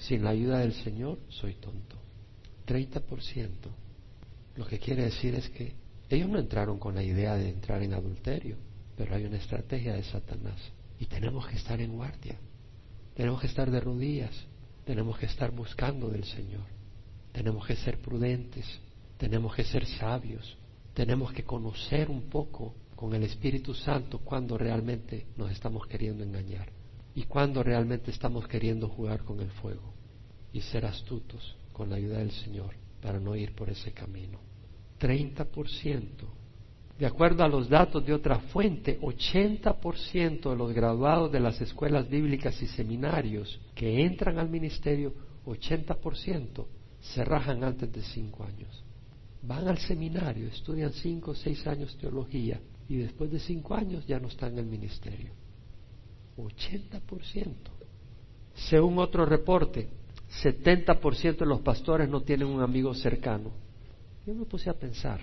[0.00, 1.96] sin la ayuda del Señor soy tonto.
[2.66, 3.50] 30%.
[4.56, 5.74] Lo que quiere decir es que
[6.08, 8.56] ellos no entraron con la idea de entrar en adulterio,
[8.96, 10.58] pero hay una estrategia de Satanás.
[10.98, 12.38] Y tenemos que estar en guardia.
[13.14, 14.34] Tenemos que estar de rodillas.
[14.84, 16.64] Tenemos que estar buscando del Señor.
[17.32, 18.66] Tenemos que ser prudentes.
[19.16, 20.56] Tenemos que ser sabios.
[20.94, 26.68] Tenemos que conocer un poco con el Espíritu Santo cuando realmente nos estamos queriendo engañar
[27.14, 29.94] y cuando realmente estamos queriendo jugar con el fuego
[30.52, 34.38] y ser astutos con la ayuda del Señor para no ir por ese camino.
[34.98, 36.06] 30%.
[36.98, 42.06] De acuerdo a los datos de otra fuente, 80% de los graduados de las escuelas
[42.08, 45.14] bíblicas y seminarios que entran al ministerio,
[45.46, 46.66] 80%
[47.00, 48.84] se rajan antes de cinco años.
[49.42, 54.20] Van al seminario, estudian cinco o seis años teología y después de cinco años ya
[54.20, 55.32] no están en el ministerio.
[56.36, 57.54] 80%.
[58.54, 59.88] Según otro reporte,
[60.42, 63.50] 70% de los pastores no tienen un amigo cercano.
[64.26, 65.20] Yo me puse a pensar,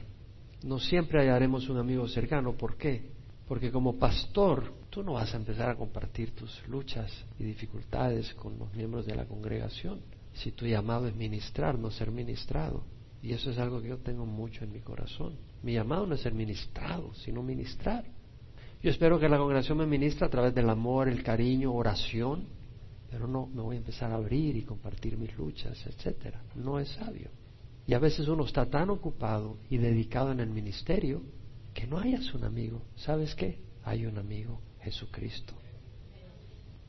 [0.63, 2.53] no siempre hallaremos un amigo cercano.
[2.53, 3.11] ¿Por qué?
[3.47, 8.57] Porque como pastor, tú no vas a empezar a compartir tus luchas y dificultades con
[8.57, 9.99] los miembros de la congregación.
[10.37, 12.83] Si tu llamado es ministrar, no ser ministrado.
[13.23, 15.35] Y eso es algo que yo tengo mucho en mi corazón.
[15.63, 18.05] Mi llamado no es ser ministrado, sino ministrar.
[18.83, 22.45] Yo espero que la congregación me ministre a través del amor, el cariño, oración,
[23.09, 26.43] pero no me voy a empezar a abrir y compartir mis luchas, etcétera.
[26.55, 27.31] No es sabio.
[27.87, 31.23] Y a veces uno está tan ocupado y dedicado en el ministerio
[31.73, 32.83] que no hayas un amigo.
[32.95, 33.59] ¿Sabes qué?
[33.83, 35.53] Hay un amigo, Jesucristo.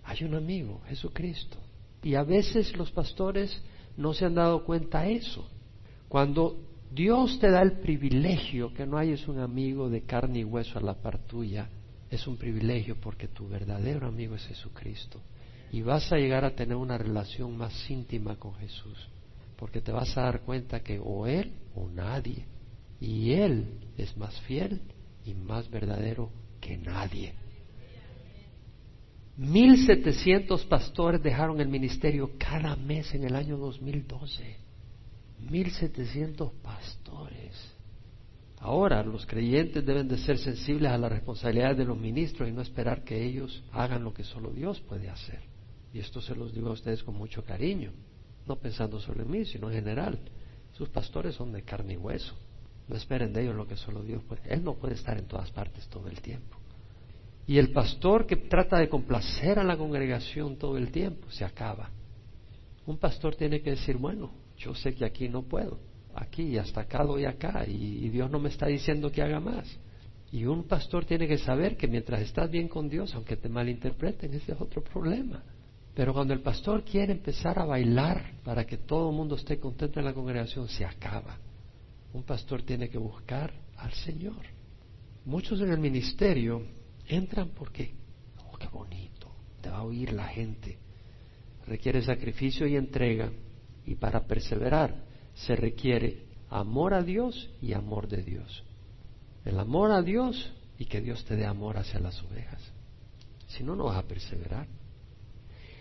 [0.04, 1.56] Hay un amigo, Jesucristo.
[2.02, 3.62] Y a veces los pastores
[3.96, 5.48] no se han dado cuenta de eso.
[6.08, 6.56] Cuando
[6.90, 10.82] Dios te da el privilegio que no hayas un amigo de carne y hueso a
[10.82, 11.68] la par tuya,
[12.11, 15.20] es un privilegio porque tu verdadero amigo es Jesucristo.
[15.70, 18.96] Y vas a llegar a tener una relación más íntima con Jesús,
[19.56, 22.46] porque te vas a dar cuenta que o Él o nadie.
[23.00, 23.66] Y Él
[23.98, 24.80] es más fiel
[25.26, 26.30] y más verdadero
[26.61, 27.34] que nadie.
[29.38, 34.57] Mil setecientos pastores dejaron el ministerio cada mes en el año 2012.
[35.48, 37.55] Mil setecientos pastores.
[38.59, 42.62] Ahora los creyentes deben de ser sensibles a la responsabilidad de los ministros y no
[42.62, 45.38] esperar que ellos hagan lo que solo Dios puede hacer.
[45.94, 47.92] Y esto se los digo a ustedes con mucho cariño,
[48.44, 50.18] no pensando sobre mí, sino en general.
[50.72, 52.35] Sus pastores son de carne y hueso.
[52.88, 54.42] No esperen de ellos lo que solo Dios puede.
[54.53, 56.57] Él no puede estar en todas partes todo el tiempo.
[57.48, 61.88] Y el pastor que trata de complacer a la congregación todo el tiempo se acaba.
[62.84, 65.80] Un pastor tiene que decir, bueno, yo sé que aquí no puedo,
[66.14, 69.66] aquí y hasta acá doy acá y, Dios no me está diciendo que haga más.
[70.30, 74.34] Y un pastor tiene que saber que mientras estás bien con Dios, aunque te malinterpreten,
[74.34, 75.42] ese es otro problema.
[75.94, 79.98] Pero cuando el pastor quiere empezar a bailar para que todo el mundo esté contento
[79.98, 81.38] en la congregación, se acaba.
[82.12, 84.44] Un pastor tiene que buscar al Señor.
[85.24, 86.76] Muchos en el ministerio
[87.08, 87.94] entran porque,
[88.44, 90.78] oh, qué bonito, te va a oír la gente.
[91.66, 93.30] Requiere sacrificio y entrega.
[93.84, 98.64] Y para perseverar se requiere amor a Dios y amor de Dios.
[99.44, 102.62] El amor a Dios y que Dios te dé amor hacia las ovejas.
[103.46, 104.66] Si no, no vas a perseverar.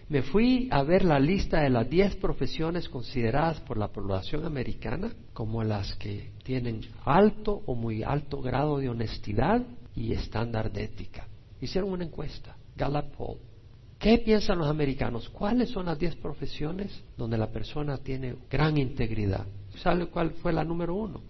[0.10, 5.12] Me fui a ver la lista de las diez profesiones consideradas por la población americana
[5.34, 9.62] como las que tienen alto o muy alto grado de honestidad
[9.98, 11.28] y estándar de ética.
[11.60, 13.38] Hicieron una encuesta, Gallup Poll.
[14.00, 15.28] ¿Qué piensan los americanos?
[15.30, 19.46] ¿Cuáles son las diez profesiones donde la persona tiene gran integridad?
[19.82, 21.22] ¿Sabe cuál fue la número uno?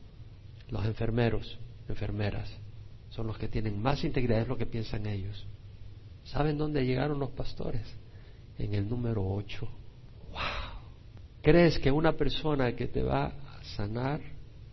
[0.70, 2.52] Los enfermeros, enfermeras.
[3.10, 5.48] Son los que tienen más integridad, es lo que piensan ellos.
[6.26, 7.88] ¿Saben dónde llegaron los pastores?
[8.58, 9.68] en el número 8.
[10.32, 10.40] ¡Wow!
[11.42, 14.20] ¿Crees que una persona que te va a sanar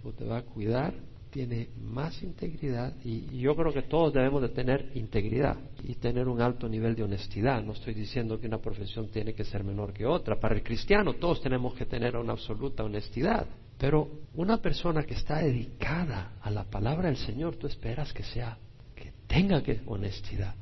[0.02, 0.94] o te va a cuidar
[1.34, 2.94] tiene más integridad?
[3.04, 7.02] Y, yo creo que todos debemos de tener integridad y tener un alto nivel de
[7.02, 7.60] honestidad.
[7.60, 10.38] No estoy diciendo que una profesión tiene que ser menor que otra.
[10.38, 13.48] Para el cristiano todos tenemos que tener una absoluta honestidad.
[13.78, 18.56] Pero una persona que está dedicada a la palabra del Señor, tú esperas que sea,
[18.94, 20.54] que tenga que honestidad.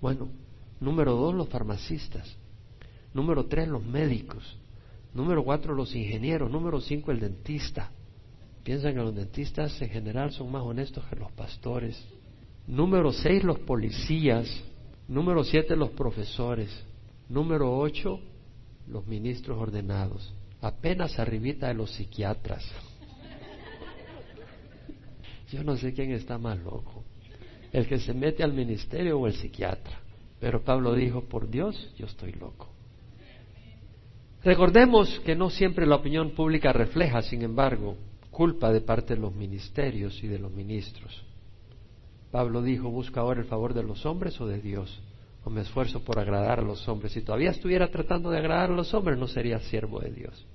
[0.00, 0.30] Bueno,
[0.80, 2.36] número dos, los farmacistas.
[3.14, 4.58] Número tres, los médicos.
[5.14, 6.50] Número cuatro, los ingenieros.
[6.50, 7.92] Número cinco, el dentista.
[8.64, 12.02] Piensan que los dentistas en general son más honestos que los pastores.
[12.66, 14.48] Número seis, los policías.
[15.08, 16.70] Número siete, los profesores.
[17.28, 18.20] Número ocho,
[18.86, 20.32] los ministros ordenados.
[20.60, 22.64] Apenas arribita de los psiquiatras.
[25.50, 27.04] Yo no sé quién está más loco,
[27.72, 30.00] el que se mete al ministerio o el psiquiatra.
[30.40, 32.68] Pero Pablo dijo, por Dios, yo estoy loco.
[34.42, 37.96] Recordemos que no siempre la opinión pública refleja, sin embargo,
[38.32, 41.22] culpa de parte de los ministerios y de los ministros.
[42.32, 45.00] Pablo dijo, busca ahora el favor de los hombres o de Dios,
[45.44, 47.12] o me esfuerzo por agradar a los hombres.
[47.12, 50.46] Si todavía estuviera tratando de agradar a los hombres, no sería siervo de Dios.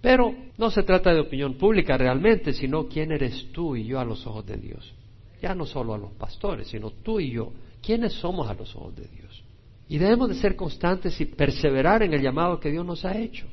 [0.00, 4.04] Pero no se trata de opinión pública realmente, sino quién eres tú y yo a
[4.04, 4.94] los ojos de Dios.
[5.42, 7.52] Ya no solo a los pastores, sino tú y yo.
[7.82, 9.42] ¿Quiénes somos a los ojos de Dios?
[9.88, 13.46] Y debemos de ser constantes y perseverar en el llamado que Dios nos ha hecho.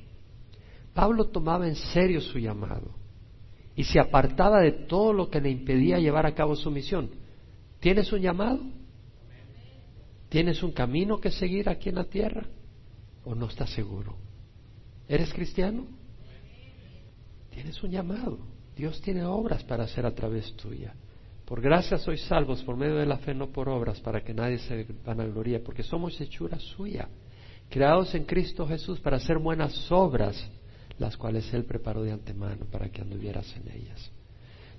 [0.94, 3.01] Pablo tomaba en serio su llamado
[3.82, 7.10] y se apartaba de todo lo que le impedía llevar a cabo su misión.
[7.80, 8.62] ¿Tienes un llamado?
[10.30, 12.46] ¿Tienes un camino que seguir aquí en la tierra?
[13.26, 14.16] ¿O no estás seguro?
[15.08, 15.88] ¿Eres cristiano?
[17.50, 18.38] Tienes un llamado.
[18.76, 20.94] Dios tiene obras para hacer a través tuya.
[21.44, 24.60] Por gracia sois salvos por medio de la fe, no por obras, para que nadie
[24.60, 27.10] se vanaglorie, porque somos hechura suya,
[27.68, 30.38] creados en Cristo Jesús para hacer buenas obras,
[31.02, 34.12] las cuales Él preparó de antemano para que anduvieras en ellas.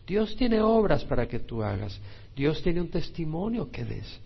[0.07, 2.01] Dios tiene obras para que tú hagas.
[2.35, 4.21] Dios tiene un testimonio que des.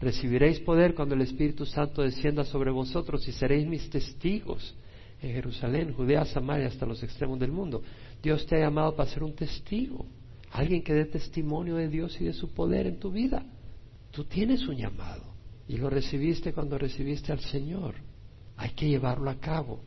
[0.00, 4.76] Recibiréis poder cuando el Espíritu Santo descienda sobre vosotros y seréis mis testigos
[5.22, 7.82] en Jerusalén, Judea, Samaria, hasta los extremos del mundo.
[8.22, 10.04] Dios te ha llamado para ser un testigo
[10.50, 13.44] alguien que dé testimonio de Dios y de su poder en tu vida.
[14.10, 15.34] Tú tienes un llamado
[15.68, 17.94] y lo recibiste cuando recibiste al Señor.
[18.56, 19.80] hay que llevarlo a cabo.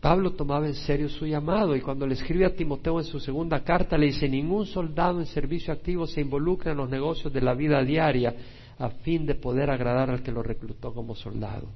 [0.00, 3.64] Pablo tomaba en serio su llamado y cuando le escribe a Timoteo en su segunda
[3.64, 7.54] carta le dice, ningún soldado en servicio activo se involucra en los negocios de la
[7.54, 8.34] vida diaria
[8.78, 11.68] a fin de poder agradar al que lo reclutó como soldado.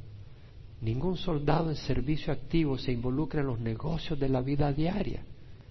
[0.81, 5.25] Ningún soldado en servicio activo se involucra en los negocios de la vida diaria.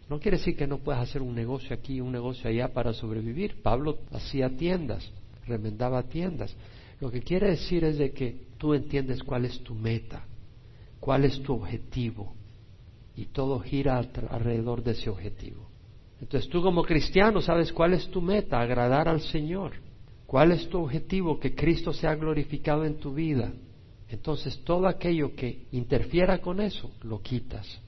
[0.09, 2.91] No quiere decir que no puedas hacer un negocio aquí y un negocio allá para
[2.91, 3.61] sobrevivir.
[3.61, 5.09] Pablo hacía tiendas,
[5.47, 6.53] remendaba tiendas.
[6.99, 10.25] Lo que quiere decir es de que tú entiendes cuál es tu meta,
[10.99, 12.33] cuál es tu objetivo,
[13.21, 15.69] y todo gira alrededor de ese objetivo.
[16.19, 19.73] Entonces tú como cristiano sabes cuál es tu meta, agradar al Señor.
[20.25, 21.39] ¿Cuál es tu objetivo?
[21.39, 23.53] Que Cristo sea glorificado en tu vida.
[24.09, 27.79] Entonces todo aquello que interfiera con eso, lo quitas.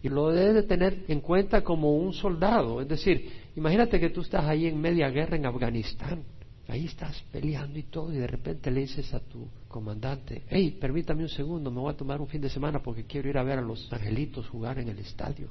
[0.00, 2.80] Y lo debes de tener en cuenta como un soldado.
[2.80, 6.22] Es decir, imagínate que tú estás ahí en media guerra en Afganistán.
[6.68, 11.22] Ahí estás peleando y todo y de repente le dices a tu comandante, hey, permítame
[11.22, 13.58] un segundo, me voy a tomar un fin de semana porque quiero ir a ver
[13.58, 15.48] a los angelitos jugar en el estadio.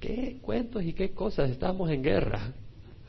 [0.00, 1.50] ¿Qué cuentos y qué cosas?
[1.50, 2.52] Estamos en guerra.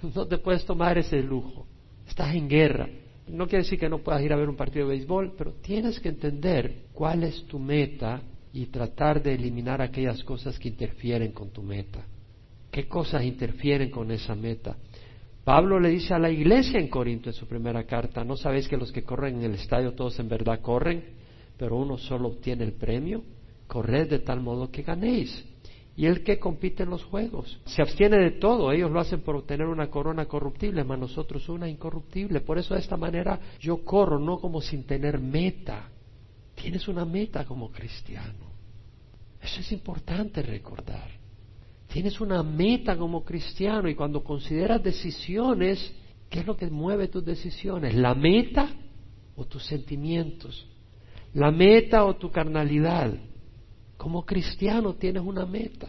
[0.14, 1.66] No te puedes tomar ese lujo.
[2.08, 2.88] Estás en guerra.
[3.28, 6.00] No quiere decir que no puedas ir a ver un partido de béisbol, pero tienes
[6.00, 8.22] que entender cuál es tu meta
[8.54, 12.06] y tratar de eliminar aquellas cosas que interfieren con tu meta.
[12.70, 14.78] ¿Qué cosas interfieren con esa meta?
[15.48, 18.76] Pablo le dice a la iglesia en Corinto en su primera carta, ¿no sabéis que
[18.76, 21.02] los que corren en el estadio todos en verdad corren,
[21.56, 23.24] pero uno solo obtiene el premio?
[23.66, 25.46] Corred de tal modo que ganéis.
[25.96, 28.74] Y el que compite en los juegos se abstiene de todo.
[28.74, 32.42] Ellos lo hacen por obtener una corona corruptible, mas nosotros una incorruptible.
[32.42, 35.88] Por eso de esta manera yo corro, no como sin tener meta.
[36.56, 38.52] Tienes una meta como cristiano.
[39.42, 41.10] Eso es importante recordar.
[41.88, 45.94] Tienes una meta como cristiano y cuando consideras decisiones,
[46.30, 47.96] ¿qué es lo que mueve tus decisiones?
[47.96, 48.70] ¿La meta
[49.36, 50.68] o tus sentimientos?
[51.34, 53.14] ¿La meta o tu carnalidad?
[53.96, 55.88] Como cristiano tienes una meta.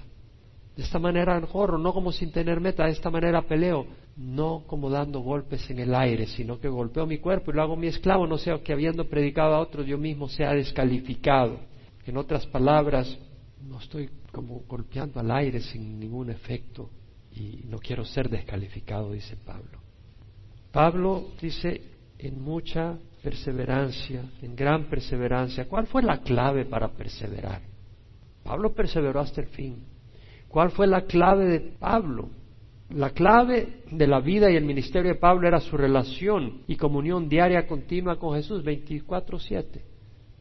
[0.76, 3.84] De esta manera corro, no como sin tener meta, de esta manera peleo,
[4.16, 7.74] no como dando golpes en el aire, sino que golpeo mi cuerpo y lo hago
[7.74, 11.58] mi esclavo, no sea que habiendo predicado a otros yo mismo sea descalificado.
[12.06, 13.18] En otras palabras,
[13.60, 16.90] no estoy como golpeando al aire sin ningún efecto
[17.32, 19.78] y no quiero ser descalificado, dice Pablo.
[20.72, 21.82] Pablo dice
[22.18, 25.68] en mucha perseverancia, en gran perseverancia.
[25.68, 27.62] ¿Cuál fue la clave para perseverar?
[28.42, 29.84] Pablo perseveró hasta el fin.
[30.48, 32.30] ¿Cuál fue la clave de Pablo?
[32.90, 37.28] La clave de la vida y el ministerio de Pablo era su relación y comunión
[37.28, 39.82] diaria continua con Jesús, 24/7,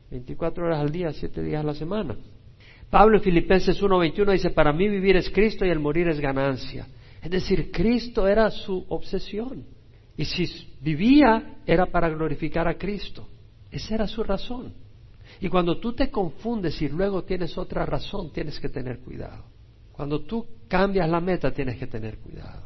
[0.09, 2.15] 24 horas al día, 7 días a la semana.
[2.89, 6.87] Pablo en Filipenses 1:21 dice, para mí vivir es Cristo y el morir es ganancia.
[7.21, 9.65] Es decir, Cristo era su obsesión.
[10.15, 10.45] Y si
[10.81, 13.27] vivía era para glorificar a Cristo.
[13.69, 14.73] Esa era su razón.
[15.39, 19.43] Y cuando tú te confundes y luego tienes otra razón, tienes que tener cuidado.
[19.91, 22.63] Cuando tú cambias la meta, tienes que tener cuidado.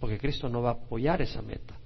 [0.00, 1.79] Porque Cristo no va a apoyar esa meta.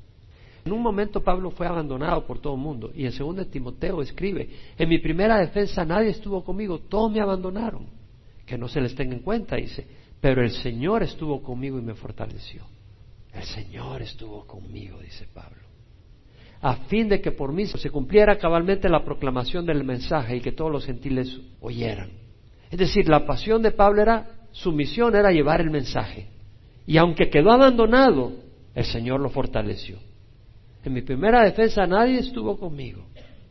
[0.65, 4.49] En un momento Pablo fue abandonado por todo el mundo y en 2 Timoteo escribe,
[4.79, 7.87] en mi primera defensa nadie estuvo conmigo, todos me abandonaron.
[8.47, 9.87] Que no se les tenga en cuenta, dice,
[10.21, 12.63] pero el Señor estuvo conmigo y me fortaleció.
[13.35, 15.61] El Señor estuvo conmigo, dice Pablo.
[16.63, 20.53] A fin de que por mí se cumpliera cabalmente la proclamación del mensaje y que
[20.53, 22.11] todos los gentiles oyeran.
[22.71, 26.29] Es decir, la pasión de Pablo era, su misión era llevar el mensaje.
[26.87, 28.33] Y aunque quedó abandonado,
[28.75, 29.99] el Señor lo fortaleció.
[30.85, 33.07] En mi primera defensa nadie estuvo conmigo,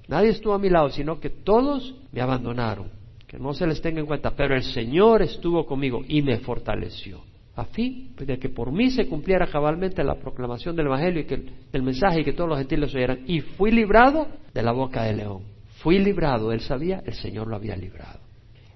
[0.07, 2.91] nadie estuvo a mi lado, sino que todos me abandonaron.
[3.27, 7.21] Que no se les tenga en cuenta, pero el Señor estuvo conmigo y me fortaleció.
[7.55, 11.43] A fin de que por mí se cumpliera cabalmente la proclamación del Evangelio y que
[11.71, 13.21] el mensaje y que todos los gentiles oyeran.
[13.25, 15.41] Y fui librado de la boca del león.
[15.79, 18.19] Fui librado, él sabía, el Señor lo había librado.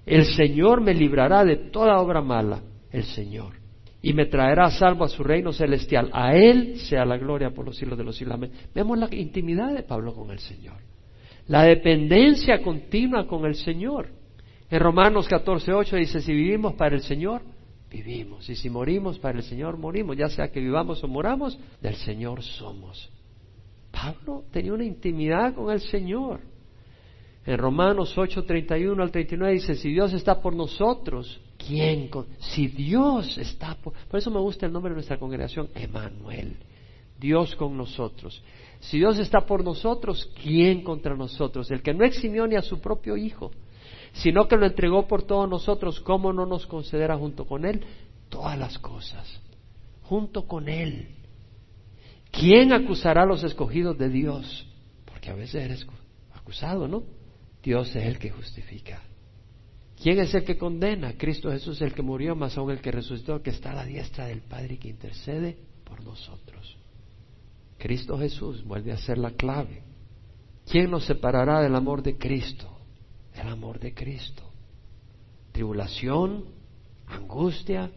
[0.04, 3.67] El Señor me librará de toda obra mala, el Señor
[4.00, 6.10] y me traerá salvo a su reino celestial.
[6.12, 8.38] A Él sea la gloria por los siglos de los siglos.
[8.74, 10.76] Vemos la intimidad de Pablo con el Señor.
[11.48, 14.10] La dependencia continua con el Señor.
[14.70, 17.42] En Romanos 14.8 dice, si vivimos para el Señor,
[17.90, 18.48] vivimos.
[18.48, 20.16] Y si morimos para el Señor, morimos.
[20.16, 23.10] Ya sea que vivamos o moramos, del Señor somos.
[23.90, 26.40] Pablo tenía una intimidad con el Señor.
[27.46, 32.10] En Romanos 8, 31 al 39 dice, si Dios está por nosotros, ¿quién?
[32.38, 33.92] si Dios está por...
[33.92, 36.56] Por eso me gusta el nombre de nuestra congregación, Emanuel.
[37.18, 38.42] Dios con nosotros.
[38.80, 41.70] Si Dios está por nosotros, ¿quién contra nosotros?
[41.70, 43.50] El que no eximió ni a su propio Hijo,
[44.12, 47.84] sino que lo entregó por todos nosotros, ¿cómo no nos considera junto con Él
[48.28, 49.40] todas las cosas?
[50.02, 51.08] Junto con Él.
[52.30, 54.66] ¿Quién acusará a los escogidos de Dios?
[55.04, 55.86] Porque a veces eres
[56.32, 57.02] acusado, ¿no?
[57.62, 59.02] Dios es el que justifica.
[60.02, 61.14] ¿Quién es el que condena?
[61.16, 64.26] Cristo Jesús, el que murió, más aún el que resucitó, que está a la diestra
[64.26, 66.76] del Padre y que intercede por nosotros.
[67.78, 69.82] Cristo Jesús vuelve a ser la clave.
[70.70, 72.68] ¿Quién nos separará del amor de Cristo?
[73.34, 74.42] El amor de Cristo.
[75.52, 76.44] Tribulación,
[77.06, 77.90] angustia,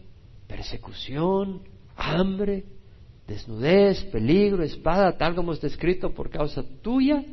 [0.48, 1.62] persecución,
[1.96, 2.64] hambre,
[3.28, 7.24] desnudez, peligro, espada, tal como está escrito, por causa tuya,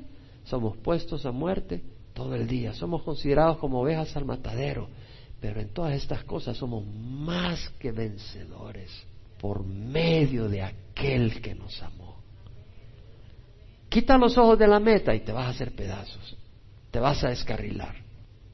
[0.43, 1.81] somos puestos a muerte
[2.19, 2.73] todo el día.
[2.73, 4.89] Somos considerados como ovejas al matadero,
[5.39, 8.91] pero en todas estas cosas somos más que vencedores
[9.39, 12.17] por medio de aquel que nos amó.
[13.87, 16.35] Quita los ojos de la meta y te vas a hacer pedazos,
[16.91, 17.95] te vas a descarrilar,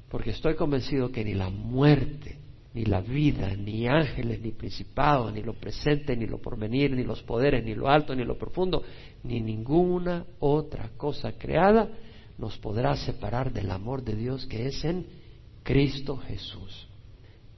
[0.10, 2.38] porque estoy convencido que ni la muerte,
[2.76, 7.24] ni la vida, ni ángeles, ni principados, ni lo presente, ni lo porvenir, ni los
[7.24, 8.84] poderes, ni lo alto, ni lo profundo,
[9.24, 11.90] ni ninguna otra cosa creada
[12.38, 15.06] nos podrá separar del amor de Dios que es en
[15.64, 16.88] Cristo Jesús.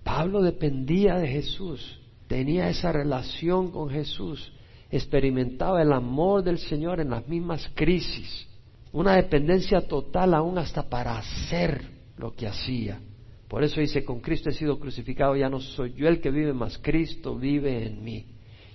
[0.03, 4.53] Pablo dependía de Jesús, tenía esa relación con Jesús,
[4.89, 8.47] experimentaba el amor del Señor en las mismas crisis,
[8.93, 11.81] una dependencia total aún hasta para hacer
[12.17, 13.01] lo que hacía.
[13.47, 16.53] Por eso dice, con Cristo he sido crucificado, ya no soy yo el que vive,
[16.53, 18.25] más Cristo vive en mí.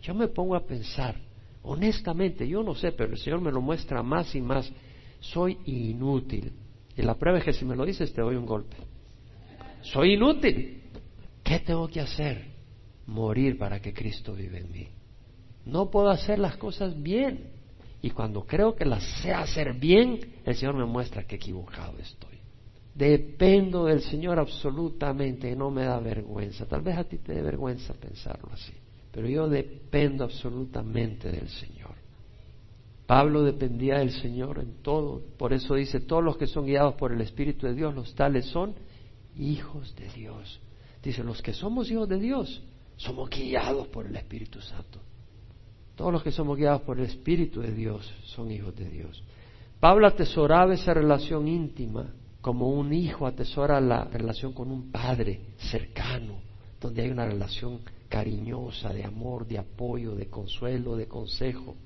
[0.02, 1.16] Yo me pongo a pensar,
[1.62, 4.70] honestamente, yo no sé, pero el Señor me lo muestra más y más
[5.22, 6.52] soy inútil.
[6.96, 8.76] Y la prueba es que si me lo dices te doy un golpe.
[9.80, 10.82] Soy inútil.
[11.42, 12.52] ¿Qué tengo que hacer?
[13.06, 14.88] Morir para que Cristo vive en mí.
[15.64, 17.50] No puedo hacer las cosas bien.
[18.02, 22.38] Y cuando creo que las sé hacer bien, el Señor me muestra que equivocado estoy.
[22.94, 26.66] Dependo del Señor absolutamente y no me da vergüenza.
[26.66, 28.72] Tal vez a ti te dé vergüenza pensarlo así.
[29.12, 32.01] Pero yo dependo absolutamente del Señor.
[33.12, 35.20] Pablo dependía del Señor en todo.
[35.36, 38.46] Por eso dice, todos los que son guiados por el Espíritu de Dios, los tales
[38.46, 38.74] son
[39.36, 40.62] hijos de Dios.
[41.02, 42.62] Dice, los que somos hijos de Dios,
[42.96, 44.98] somos guiados por el Espíritu Santo.
[45.94, 49.22] Todos los que somos guiados por el Espíritu de Dios son hijos de Dios.
[49.78, 56.40] Pablo atesoraba esa relación íntima, como un hijo atesora la relación con un padre cercano,
[56.80, 61.76] donde hay una relación cariñosa, de amor, de apoyo, de consuelo, de consejo.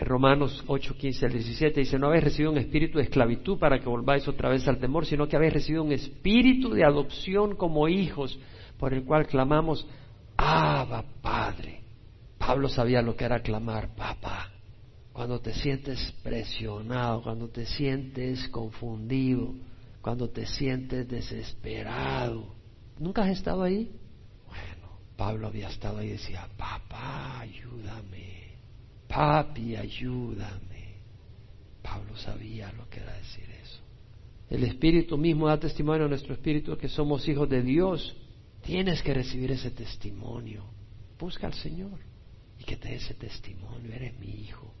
[0.00, 3.88] Romanos 8, 15 al 17 dice, no habéis recibido un espíritu de esclavitud para que
[3.88, 8.38] volváis otra vez al temor, sino que habéis recibido un espíritu de adopción como hijos,
[8.78, 9.86] por el cual clamamos,
[10.36, 11.82] Abba Padre.
[12.38, 14.50] Pablo sabía lo que era clamar, papá.
[15.12, 19.52] Cuando te sientes presionado, cuando te sientes confundido,
[20.00, 22.54] cuando te sientes desesperado.
[23.00, 23.90] ¿Nunca has estado ahí?
[24.46, 28.47] Bueno, Pablo había estado ahí y decía, papá, ayúdame
[29.08, 30.98] papi, ayúdame.
[31.82, 33.80] Pablo sabía lo que era decir eso.
[34.50, 38.16] El Espíritu mismo da testimonio a nuestro Espíritu que somos hijos de Dios.
[38.62, 40.64] Tienes que recibir ese testimonio.
[41.18, 41.98] Busca al Señor
[42.58, 43.92] y que te dé ese testimonio.
[43.92, 44.72] Eres mi hijo.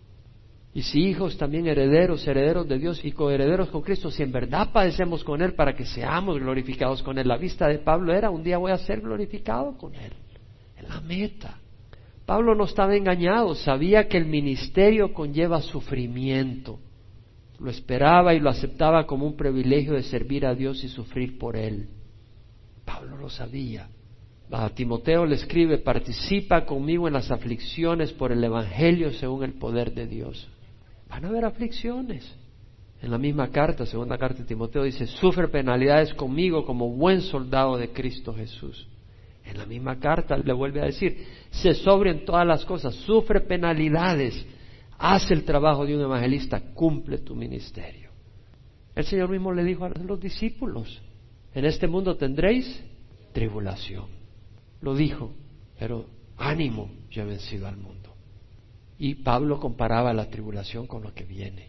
[0.74, 4.70] Y si hijos también herederos, herederos de Dios y coherederos con Cristo, si en verdad
[4.72, 7.26] padecemos con Él para que seamos glorificados con Él.
[7.26, 10.12] La vista de Pablo era, un día voy a ser glorificado con Él.
[10.76, 11.58] En la meta.
[12.28, 16.78] Pablo no estaba engañado, sabía que el ministerio conlleva sufrimiento.
[17.58, 21.56] Lo esperaba y lo aceptaba como un privilegio de servir a Dios y sufrir por
[21.56, 21.88] Él.
[22.84, 23.88] Pablo lo sabía.
[24.50, 29.94] A Timoteo le escribe, participa conmigo en las aflicciones por el Evangelio según el poder
[29.94, 30.46] de Dios.
[31.08, 32.30] Van a haber aflicciones.
[33.00, 37.78] En la misma carta, segunda carta de Timoteo, dice, sufre penalidades conmigo como buen soldado
[37.78, 38.86] de Cristo Jesús.
[39.48, 43.40] En la misma carta le vuelve a decir, se sobre en todas las cosas, sufre
[43.40, 44.44] penalidades,
[44.98, 48.10] hace el trabajo de un evangelista, cumple tu ministerio.
[48.94, 51.00] El Señor mismo le dijo a los discípulos,
[51.54, 52.84] en este mundo tendréis
[53.32, 54.06] tribulación.
[54.82, 55.32] Lo dijo,
[55.78, 58.14] pero ánimo, yo he vencido al mundo.
[58.98, 61.68] Y Pablo comparaba la tribulación con lo que viene.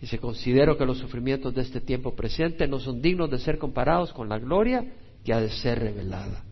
[0.00, 4.12] Dice, considero que los sufrimientos de este tiempo presente no son dignos de ser comparados
[4.12, 4.84] con la gloria
[5.24, 6.44] que ha de ser revelada.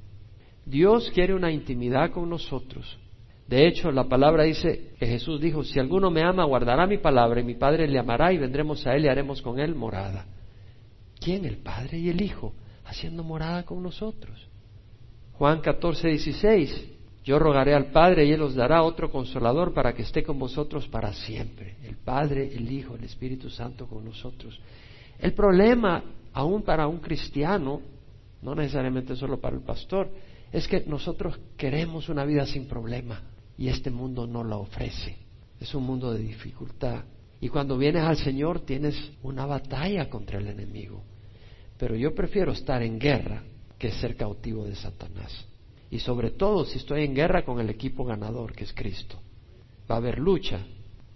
[0.69, 2.99] Dios quiere una intimidad con nosotros.
[3.47, 7.41] De hecho, la palabra dice que Jesús dijo, si alguno me ama, guardará mi palabra
[7.41, 10.27] y mi Padre le amará y vendremos a él y haremos con él morada.
[11.19, 11.47] ¿Quién?
[11.47, 12.53] El Padre y el Hijo,
[12.85, 14.47] haciendo morada con nosotros.
[15.33, 16.89] Juan 14, 16.
[17.25, 20.87] Yo rogaré al Padre y Él os dará otro consolador para que esté con vosotros
[20.89, 21.77] para siempre.
[21.85, 24.59] El Padre, el Hijo, el Espíritu Santo con nosotros.
[25.19, 26.03] El problema,
[26.33, 27.81] aún para un cristiano,
[28.43, 30.11] no necesariamente solo para el pastor,
[30.53, 33.23] es que nosotros queremos una vida sin problema
[33.57, 35.17] y este mundo no la ofrece.
[35.61, 37.05] Es un mundo de dificultad.
[37.41, 41.03] Y cuando vienes al Señor tienes una batalla contra el enemigo.
[41.77, 43.43] Pero yo prefiero estar en guerra
[43.79, 45.47] que ser cautivo de Satanás.
[45.91, 49.21] Y sobre todo si estoy en guerra con el equipo ganador, que es Cristo.
[49.91, 50.59] Va a haber lucha,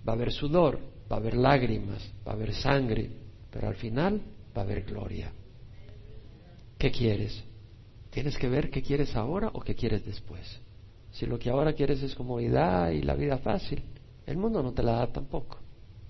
[0.07, 0.79] va a haber sudor,
[1.11, 3.11] va a haber lágrimas, va a haber sangre,
[3.51, 4.21] pero al final
[4.57, 5.33] va a haber gloria.
[6.79, 7.45] ¿Qué quieres?
[8.13, 10.61] Tienes que ver qué quieres ahora o qué quieres después.
[11.13, 13.83] Si lo que ahora quieres es comodidad y la vida fácil,
[14.27, 15.59] el mundo no te la da tampoco.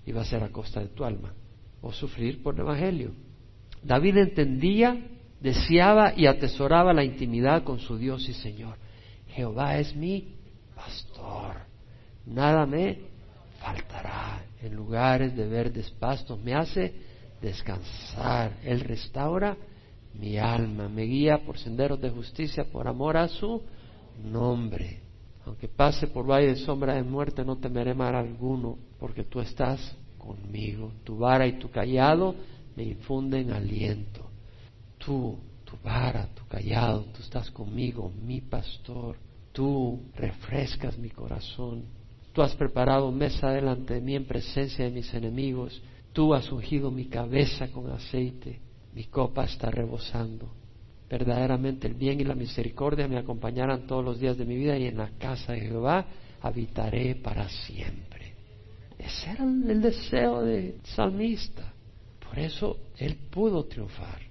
[0.05, 1.33] Y va a ser a costa de tu alma.
[1.81, 3.11] O sufrir por el Evangelio.
[3.81, 4.97] David entendía,
[5.39, 8.75] deseaba y atesoraba la intimidad con su Dios y Señor.
[9.29, 10.35] Jehová es mi
[10.75, 11.55] pastor.
[12.25, 12.99] Nada me
[13.59, 14.43] faltará.
[14.61, 16.93] En lugares de verdes pastos me hace
[17.41, 18.57] descansar.
[18.61, 19.55] Él restaura
[20.13, 23.61] mi alma, me guía por senderos de justicia por amor a su
[24.23, 25.01] nombre.
[25.45, 29.95] Aunque pase por valle de sombra de muerte, no temeré mal alguno, porque tú estás
[30.17, 30.93] conmigo.
[31.03, 32.35] Tu vara y tu callado
[32.75, 34.29] me infunden aliento.
[34.97, 39.17] Tú, tu vara, tu callado, tú estás conmigo, mi pastor.
[39.51, 41.83] Tú refrescas mi corazón.
[42.31, 45.81] Tú has preparado mesa delante de mí en presencia de mis enemigos.
[46.13, 48.59] Tú has ungido mi cabeza con aceite.
[48.95, 50.63] Mi copa está rebosando
[51.13, 54.87] verdaderamente el bien y la misericordia me acompañarán todos los días de mi vida y
[54.87, 56.07] en la casa de Jehová
[56.41, 58.33] habitaré para siempre.
[58.97, 61.71] Ese era el deseo del salmista.
[62.19, 64.21] Por eso él pudo triunfar.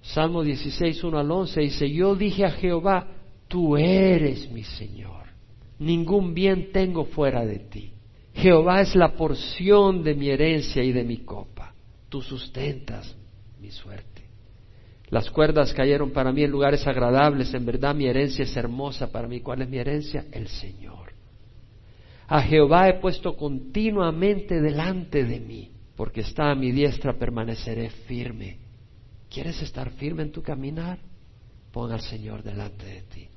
[0.00, 3.08] Salmo 16, 1 al 11 dice, yo dije a Jehová,
[3.48, 5.26] tú eres mi Señor.
[5.80, 7.92] Ningún bien tengo fuera de ti.
[8.34, 11.74] Jehová es la porción de mi herencia y de mi copa.
[12.08, 13.16] Tú sustentas
[13.60, 14.30] mi suerte.
[15.10, 17.52] Las cuerdas cayeron para mí en lugares agradables.
[17.52, 19.40] En verdad mi herencia es hermosa para mí.
[19.40, 20.24] ¿Cuál es mi herencia?
[20.30, 21.12] El Señor.
[22.28, 28.58] A Jehová he puesto continuamente delante de mí, porque está a mi diestra, permaneceré firme.
[29.28, 31.00] ¿Quieres estar firme en tu caminar?
[31.72, 33.28] Pon al Señor delante de ti.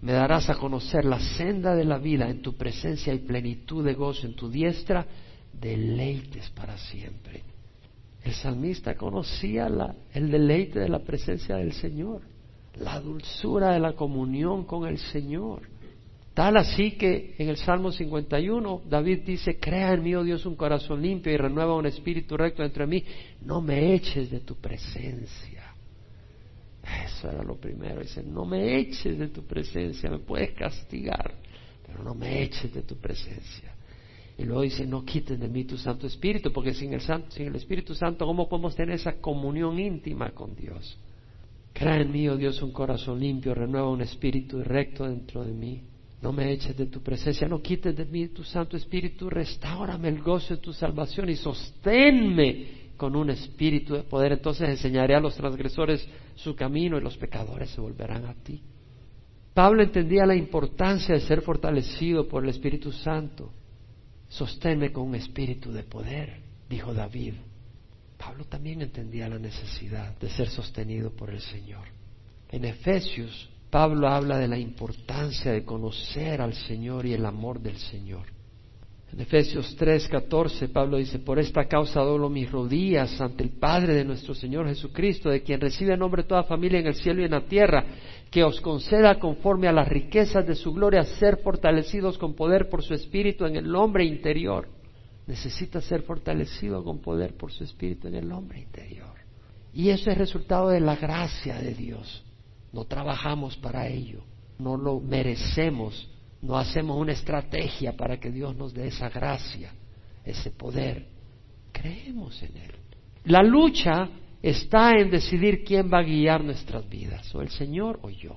[0.00, 3.94] Me darás a conocer la senda de la vida en tu presencia y plenitud de
[3.94, 5.06] gozo en tu diestra,
[5.52, 7.42] deleites para siempre.
[8.26, 9.68] El salmista conocía
[10.12, 12.22] el deleite de la presencia del Señor,
[12.80, 15.62] la dulzura de la comunión con el Señor.
[16.34, 20.56] Tal así que en el Salmo 51 David dice, crea en mí, oh Dios, un
[20.56, 23.04] corazón limpio y renueva un espíritu recto entre mí.
[23.42, 25.72] No me eches de tu presencia.
[27.04, 28.00] Eso era lo primero.
[28.00, 31.32] Dice, no me eches de tu presencia, me puedes castigar,
[31.86, 33.75] pero no me eches de tu presencia.
[34.38, 37.46] Y luego dice, no quites de mí tu Santo Espíritu, porque sin el, Santo, sin
[37.46, 40.98] el Espíritu Santo, ¿cómo podemos tener esa comunión íntima con Dios?
[41.72, 45.82] Crea en mí, oh Dios, un corazón limpio, renueva un espíritu recto dentro de mí.
[46.22, 50.22] No me eches de tu presencia, no quites de mí tu Santo Espíritu, restaurame el
[50.22, 54.32] gozo de tu salvación y sosténme con un espíritu de poder.
[54.32, 58.62] Entonces enseñaré a los transgresores su camino y los pecadores se volverán a ti.
[59.52, 63.52] Pablo entendía la importancia de ser fortalecido por el Espíritu Santo.
[64.36, 67.32] Sosténme con un espíritu de poder, dijo David.
[68.18, 71.86] Pablo también entendía la necesidad de ser sostenido por el Señor.
[72.50, 77.78] En Efesios, Pablo habla de la importancia de conocer al Señor y el amor del
[77.78, 78.26] Señor.
[79.10, 84.04] En Efesios 3:14 Pablo dice, por esta causa doblo mis rodillas ante el Padre de
[84.04, 87.46] nuestro Señor Jesucristo, de quien recibe nombre toda familia en el cielo y en la
[87.46, 87.86] tierra,
[88.30, 92.82] que os conceda conforme a las riquezas de su gloria ser fortalecidos con poder por
[92.82, 94.68] su Espíritu en el hombre interior.
[95.26, 99.14] Necesita ser fortalecido con poder por su Espíritu en el hombre interior.
[99.72, 102.24] Y eso es resultado de la gracia de Dios.
[102.72, 104.22] No trabajamos para ello,
[104.58, 106.10] no lo merecemos
[106.42, 109.72] no hacemos una estrategia para que Dios nos dé esa gracia,
[110.24, 111.06] ese poder.
[111.72, 112.72] Creemos en Él.
[113.24, 114.08] La lucha
[114.50, 118.36] está en decidir quién va a guiar nuestras vidas, o el Señor o yo.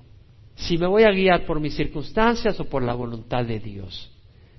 [0.56, 4.12] Si me voy a guiar por mis circunstancias o por la voluntad de Dios.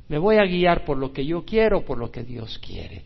[0.09, 3.05] Me voy a guiar por lo que yo quiero o por lo que Dios quiere.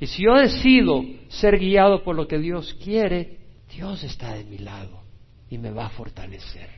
[0.00, 3.38] Y si yo decido ser guiado por lo que Dios quiere,
[3.72, 5.02] Dios está de mi lado
[5.48, 6.68] y me va a fortalecer.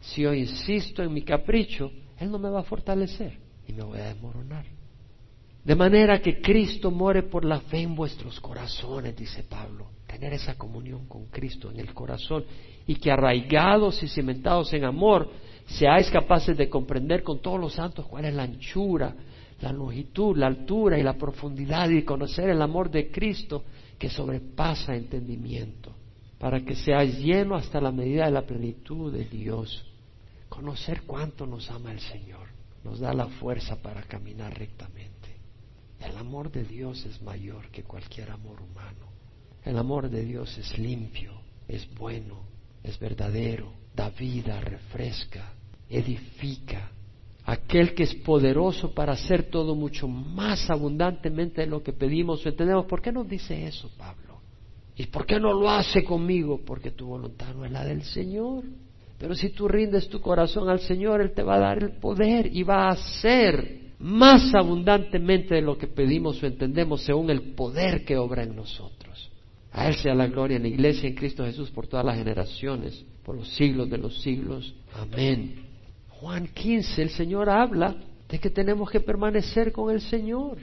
[0.00, 3.98] Si yo insisto en mi capricho, él no me va a fortalecer y me voy
[3.98, 4.75] a desmoronar.
[5.66, 9.88] De manera que Cristo muere por la fe en vuestros corazones, dice Pablo.
[10.06, 12.44] Tener esa comunión con Cristo en el corazón
[12.86, 15.28] y que arraigados y cimentados en amor,
[15.66, 19.12] seáis capaces de comprender con todos los santos cuál es la anchura,
[19.60, 23.64] la longitud, la altura y la profundidad y conocer el amor de Cristo
[23.98, 25.92] que sobrepasa entendimiento,
[26.38, 29.84] para que seáis llenos hasta la medida de la plenitud de Dios.
[30.48, 32.46] Conocer cuánto nos ama el Señor
[32.86, 35.15] nos da la fuerza para caminar rectamente.
[36.00, 39.06] El amor de Dios es mayor que cualquier amor humano.
[39.64, 41.32] El amor de Dios es limpio,
[41.66, 42.40] es bueno,
[42.82, 45.52] es verdadero, da vida, refresca,
[45.88, 46.90] edifica.
[47.44, 52.48] Aquel que es poderoso para hacer todo mucho más abundantemente de lo que pedimos o
[52.48, 52.86] entendemos.
[52.86, 54.40] ¿Por qué nos dice eso, Pablo?
[54.96, 56.60] ¿Y por qué no lo hace conmigo?
[56.64, 58.64] Porque tu voluntad no es la del Señor.
[59.18, 62.54] Pero si tú rindes tu corazón al Señor, Él te va a dar el poder
[62.54, 68.04] y va a hacer más abundantemente de lo que pedimos o entendemos según el poder
[68.04, 69.30] que obra en nosotros.
[69.72, 73.04] A Él sea la gloria en la iglesia en Cristo Jesús por todas las generaciones,
[73.24, 74.74] por los siglos de los siglos.
[74.94, 75.66] Amén.
[76.08, 77.96] Juan 15, el Señor habla
[78.28, 80.58] de que tenemos que permanecer con el Señor.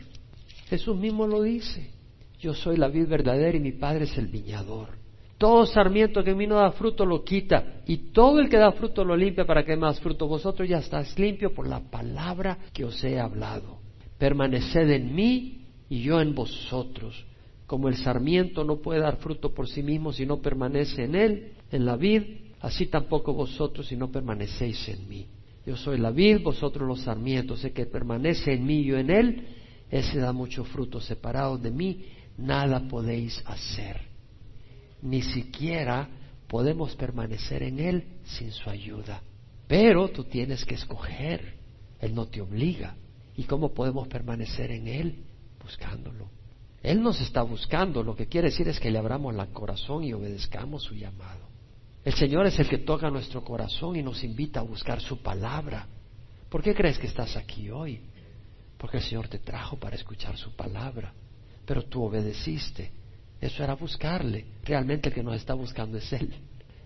[0.67, 1.91] Jesús mismo lo dice.
[2.39, 5.02] Yo soy la vid verdadera y mi Padre es el viñador.
[5.43, 8.71] Todo sarmiento que en mí no da fruto lo quita y todo el que da
[8.71, 10.25] fruto lo limpia para que más fruto.
[10.25, 13.79] Vosotros ya estáis limpio por la palabra que os he hablado.
[14.17, 17.25] Permaneced en mí y yo en vosotros.
[17.67, 21.51] Como el sarmiento no puede dar fruto por sí mismo si no permanece en él,
[21.73, 22.21] en la vid,
[22.61, 25.27] así tampoco vosotros si no permanecéis en mí.
[25.65, 27.65] Yo soy la vid, vosotros los sarmientos.
[27.65, 29.45] El que permanece en mí y yo en él,
[29.91, 31.01] ese da mucho fruto.
[31.01, 32.05] Separados de mí,
[32.37, 34.12] nada podéis hacer
[35.03, 36.07] ni siquiera
[36.47, 39.21] podemos permanecer en Él sin su ayuda.
[39.67, 41.55] Pero tú tienes que escoger,
[41.99, 42.95] Él no te obliga.
[43.35, 45.23] ¿Y cómo podemos permanecer en Él?
[45.61, 46.29] Buscándolo.
[46.81, 50.13] Él nos está buscando, lo que quiere decir es que le abramos el corazón y
[50.13, 51.47] obedezcamos su llamado.
[52.03, 55.87] El Señor es el que toca nuestro corazón y nos invita a buscar su palabra.
[56.49, 58.01] ¿Por qué crees que estás aquí hoy?
[58.77, 61.13] Porque el Señor te trajo para escuchar su palabra,
[61.65, 63.02] pero tú obedeciste
[63.43, 64.45] eso era buscarle.
[64.63, 66.33] Realmente el que nos está buscando es Él.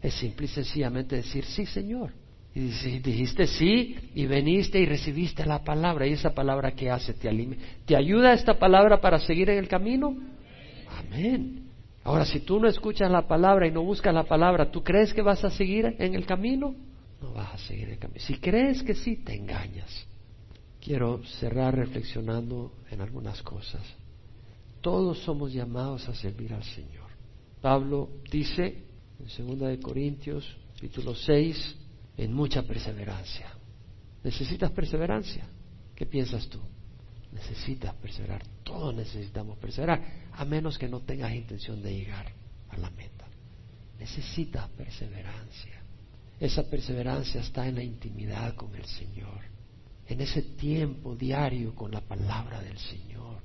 [0.01, 2.12] Es simple y sencillamente decir, sí, Señor.
[2.55, 2.62] Y
[2.99, 6.08] dijiste sí y veniste y recibiste la palabra.
[6.08, 7.14] ¿Y esa palabra qué hace?
[7.14, 7.30] ¿Te,
[7.86, 10.18] ¿Te ayuda esta palabra para seguir en el camino?
[10.89, 11.68] Amén.
[12.03, 15.22] Ahora, si tú no escuchas la palabra y no buscas la palabra, ¿tú crees que
[15.22, 16.74] vas a seguir en el camino?
[17.22, 18.20] No vas a seguir en el camino.
[18.20, 20.08] Si crees que sí, te engañas.
[20.82, 23.84] Quiero cerrar reflexionando en algunas cosas.
[24.88, 27.09] Todos somos llamados a servir al Señor.
[27.59, 28.85] Pablo dice
[29.19, 31.75] en 2 de Corintios, capítulo 6,
[32.15, 33.51] en mucha perseverancia.
[34.23, 35.45] ¿Necesitas perseverancia?
[35.93, 36.61] ¿Qué piensas tú?
[37.33, 38.41] Necesitas perseverar.
[38.63, 42.31] Todos necesitamos perseverar, a menos que no tengas intención de llegar
[42.69, 43.27] a la meta.
[43.99, 45.83] Necesitas perseverancia.
[46.39, 49.41] Esa perseverancia está en la intimidad con el Señor,
[50.07, 53.41] en ese tiempo diario con la palabra del Señor.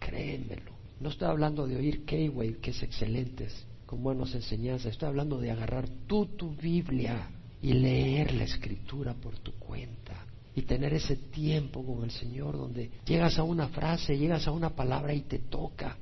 [0.00, 0.79] Créemelo.
[1.00, 3.48] No estoy hablando de oír K-Wave, que es excelente,
[3.86, 4.92] con buenas enseñanzas.
[4.92, 7.30] Estoy hablando de agarrar tú tu Biblia
[7.62, 10.26] y leer la escritura por tu cuenta.
[10.54, 14.70] Y tener ese tiempo con el Señor donde llegas a una frase, llegas a una
[14.70, 15.96] palabra y te toca.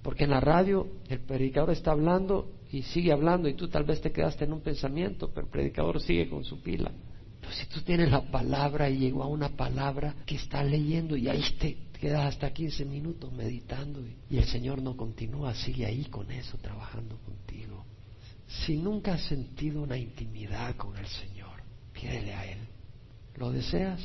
[0.00, 4.00] Porque en la radio el predicador está hablando y sigue hablando y tú tal vez
[4.00, 6.92] te quedaste en un pensamiento, pero el predicador sigue con su pila.
[7.40, 11.28] Pero si tú tienes la palabra y llegó a una palabra que está leyendo y
[11.28, 16.30] ahí te, quedas hasta 15 minutos meditando y, el Señor no continúa, sigue ahí con
[16.30, 17.84] eso, trabajando contigo.
[18.46, 22.58] Si nunca has sentido una intimidad con el Señor, pídele a Él.
[23.36, 24.00] ¿Lo deseas?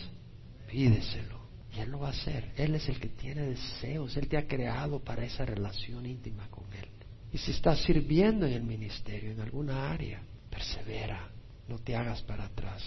[0.69, 1.41] Pídeselo.
[1.75, 2.51] Y Él lo va a hacer.
[2.57, 4.17] Él es el que tiene deseos.
[4.17, 6.89] Él te ha creado para esa relación íntima con Él.
[7.31, 11.29] Y si estás sirviendo en el ministerio, en alguna área, persevera.
[11.67, 12.83] No te hagas para atrás.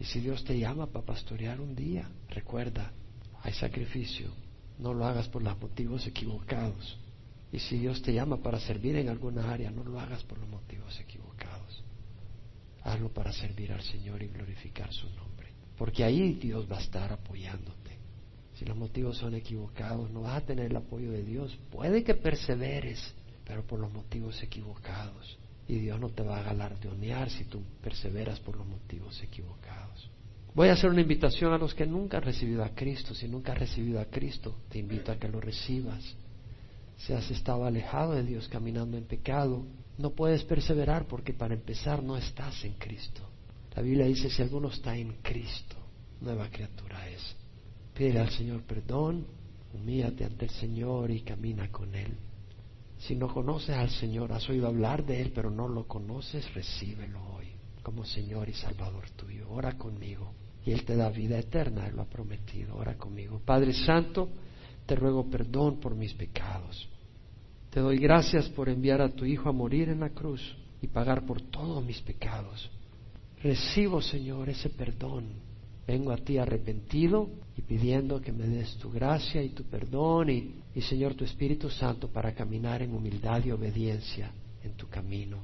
[0.00, 2.92] Y si Dios te llama para pastorear un día, recuerda,
[3.46, 4.28] hay sacrificio.
[4.76, 6.98] No lo hagas por los motivos equivocados.
[7.52, 10.48] Y si Dios te llama para servir en alguna área, no lo hagas por los
[10.48, 11.84] motivos equivocados.
[12.82, 15.52] Hazlo para servir al Señor y glorificar su nombre.
[15.78, 17.96] Porque ahí Dios va a estar apoyándote.
[18.56, 21.56] Si los motivos son equivocados, no vas a tener el apoyo de Dios.
[21.70, 25.38] Puede que perseveres, pero por los motivos equivocados.
[25.68, 30.10] Y Dios no te va a galardonear si tú perseveras por los motivos equivocados.
[30.56, 33.14] Voy a hacer una invitación a los que nunca han recibido a Cristo.
[33.14, 36.02] Si nunca has recibido a Cristo, te invito a que lo recibas.
[36.96, 39.66] Si has estado alejado de Dios caminando en pecado,
[39.98, 43.20] no puedes perseverar porque para empezar no estás en Cristo.
[43.74, 45.76] La Biblia dice, si alguno está en Cristo,
[46.22, 47.36] nueva criatura es.
[47.92, 49.26] Pide al Señor perdón,
[49.74, 52.16] humíllate ante el Señor y camina con Él.
[52.96, 57.22] Si no conoces al Señor, has oído hablar de Él, pero no lo conoces, recíbelo
[57.34, 57.48] hoy
[57.82, 59.50] como Señor y Salvador tuyo.
[59.50, 60.32] Ora conmigo
[60.66, 62.76] y Él te da vida eterna, Él lo ha prometido.
[62.76, 63.40] Ora conmigo.
[63.44, 64.28] Padre Santo,
[64.84, 66.88] te ruego perdón por mis pecados.
[67.70, 70.42] Te doy gracias por enviar a tu Hijo a morir en la cruz
[70.82, 72.68] y pagar por todos mis pecados.
[73.40, 75.26] Recibo, Señor, ese perdón.
[75.86, 80.56] Vengo a ti arrepentido y pidiendo que me des tu gracia y tu perdón y,
[80.74, 84.32] y, Señor tu Espíritu Santo para caminar en humildad y obediencia
[84.64, 85.38] en tu camino.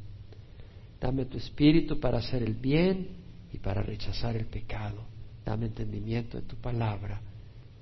[1.01, 3.07] Dame tu Espíritu para hacer el bien
[3.53, 5.12] y para rechazar el pecado
[5.45, 7.21] dame entendimiento de tu palabra.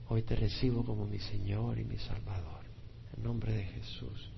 [0.08, 2.60] Hoy te recibo como mi Señor y mi Salvador.
[3.16, 4.30] En nombre de Jesús.